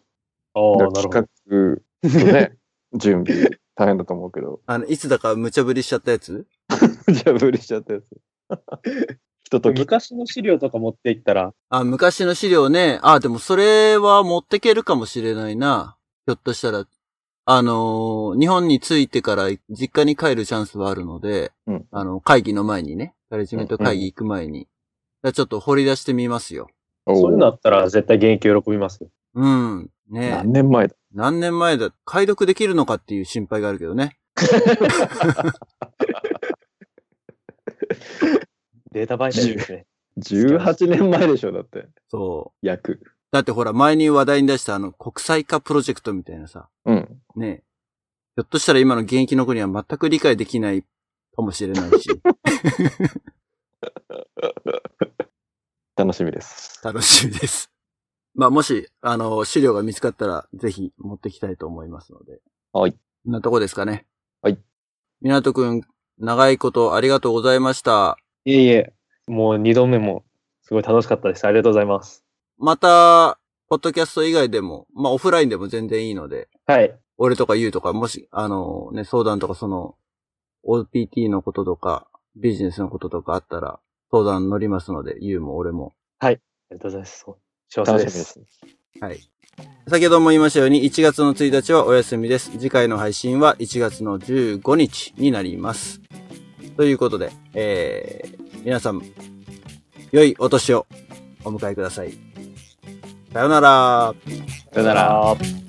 [0.54, 1.10] ああ、だなるほど。
[1.10, 2.58] 企画とね、
[2.96, 6.46] 準備大変だと思うけど、あの、いつだか無茶ぶりしちゃったやつ？
[7.08, 8.06] じゃあ無理しちゃったやつ。
[9.44, 13.00] 人とき昔の資料とか持っていったら、あ、昔の資料ね。
[13.02, 15.98] あ、でもそれは持ってけるかもしれないな。
[16.26, 16.86] ひょっとしたら。
[17.50, 24.68] あのー日本に着いてから実家に帰るチャンスはあるので、うんあの、会議の前にね、カレッジメント会議行く前に、
[25.24, 26.68] じゃあちょっと掘り出してみますよ。
[27.08, 29.10] そういうのあったら絶対現役喜びますよ。
[29.36, 29.90] うん。
[30.10, 30.96] ね何年前だ？
[31.14, 34.18] 何年前だ、解読できるのかっていう心配があるけどね。
[38.92, 39.86] データバイタルですね。
[40.20, 41.88] 18年前でしょ、だって。
[42.10, 42.66] そう。
[42.66, 43.00] 約。
[43.32, 47.22] だってほら、前に話題に出したあの、国際化プロジェクトみたいなさ、うん。
[47.36, 47.64] ね
[48.36, 50.84] ひょっとしたら今の現役の子には全く理解できない
[51.36, 52.08] かもしれないし、
[55.98, 56.80] 楽しみです。
[56.84, 57.72] 楽しみです。
[58.36, 62.40] まあ、もし、あの、資料が見つかったら、ぜひ持ってきたいと思いますので。
[62.72, 62.94] はい。
[62.94, 62.98] こ
[63.30, 64.06] んなとこですかね。
[64.44, 64.60] はい。
[65.22, 65.82] みなとくん、
[66.20, 68.18] 長いことありがとうございました。
[68.46, 68.94] いえいえ、
[69.26, 70.24] もう二度目も
[70.62, 71.46] すごい楽しかったです。
[71.46, 72.24] ありがとうございます。
[72.60, 76.96] また、ポッドキャスト以外でも、まあ、オフラインでも全然いいので、はい。
[77.18, 79.96] 俺とかユウとか、もし、あの、ね、相談とかその、
[80.64, 83.80] OPT のこととか、ビジネスのこととかあったら、
[84.12, 85.94] 相談乗りますので、ユウも俺も。
[86.70, 87.20] ありがとうございます。
[87.20, 87.38] そう
[87.70, 88.10] 幸せで。
[88.10, 88.42] すす。
[89.02, 89.20] はい。
[89.88, 92.52] 先ほども言いましたように、1月の1日はお休みです。
[92.52, 96.02] 次回の配信は1月の15日になります。
[96.76, 99.02] ということで、えー、皆さん、
[100.12, 100.86] 良いお年を
[101.44, 102.12] お迎えください。
[103.34, 104.14] さようなら。
[104.74, 105.04] さよなら。
[105.04, 105.67] ら。